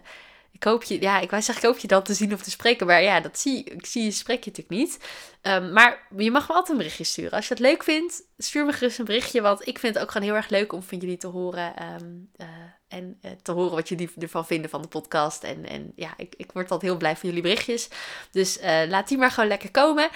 ik 0.55 0.63
hoop 0.63 0.83
je, 0.83 1.01
ja, 1.01 1.19
ik 1.19 1.29
wou 1.29 1.41
zeggen, 1.41 1.63
ik 1.63 1.69
hoop 1.69 1.81
je 1.81 1.87
dan 1.87 2.03
te 2.03 2.13
zien 2.13 2.33
of 2.33 2.41
te 2.41 2.49
spreken. 2.49 2.87
Maar 2.87 3.01
ja, 3.01 3.19
dat 3.19 3.39
zie 3.39 3.63
ik 3.63 3.85
zie 3.85 4.03
je, 4.03 4.11
spreek 4.11 4.43
je 4.43 4.49
natuurlijk 4.49 4.79
niet. 4.79 4.99
Um, 5.41 5.73
maar 5.73 6.07
je 6.17 6.31
mag 6.31 6.47
me 6.47 6.53
altijd 6.53 6.69
een 6.69 6.77
berichtje 6.77 7.03
sturen. 7.03 7.31
Als 7.31 7.47
je 7.47 7.53
het 7.53 7.63
leuk 7.63 7.83
vindt, 7.83 8.23
stuur 8.37 8.65
me 8.65 8.73
gerust 8.73 8.99
een 8.99 9.05
berichtje. 9.05 9.41
Want 9.41 9.67
ik 9.67 9.79
vind 9.79 9.93
het 9.93 10.03
ook 10.03 10.11
gewoon 10.11 10.27
heel 10.27 10.35
erg 10.35 10.49
leuk 10.49 10.73
om 10.73 10.83
van 10.83 10.97
jullie 10.97 11.17
te 11.17 11.27
horen. 11.27 11.73
Um, 12.01 12.29
uh, 12.37 12.47
en 12.87 13.19
uh, 13.21 13.31
te 13.41 13.51
horen 13.51 13.75
wat 13.75 13.89
jullie 13.89 14.09
ervan 14.19 14.45
vinden 14.45 14.69
van 14.69 14.81
de 14.81 14.87
podcast. 14.87 15.43
En, 15.43 15.65
en 15.65 15.91
ja, 15.95 16.13
ik, 16.17 16.33
ik 16.37 16.51
word 16.51 16.71
altijd 16.71 16.91
heel 16.91 16.99
blij 16.99 17.15
van 17.15 17.29
jullie 17.29 17.43
berichtjes. 17.43 17.89
Dus 18.31 18.57
uh, 18.57 18.81
laat 18.87 19.07
die 19.07 19.17
maar 19.17 19.31
gewoon 19.31 19.49
lekker 19.49 19.71
komen. 19.71 20.09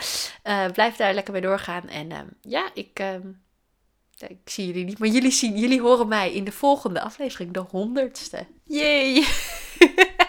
blijf 0.73 0.95
daar 0.95 1.13
lekker 1.13 1.33
mee 1.33 1.41
doorgaan. 1.41 1.87
En 1.87 2.11
um, 2.11 2.29
ja, 2.41 2.69
ik 2.73 3.01
ik 4.27 4.49
zie 4.49 4.65
jullie 4.65 4.85
niet, 4.85 4.99
maar 4.99 5.07
jullie, 5.07 5.31
zien, 5.31 5.57
jullie 5.57 5.81
horen 5.81 6.07
mij 6.07 6.33
in 6.33 6.43
de 6.43 6.51
volgende 6.51 7.01
aflevering, 7.01 7.53
de 7.53 7.59
honderdste. 7.59 8.45
Yay! 8.63 9.25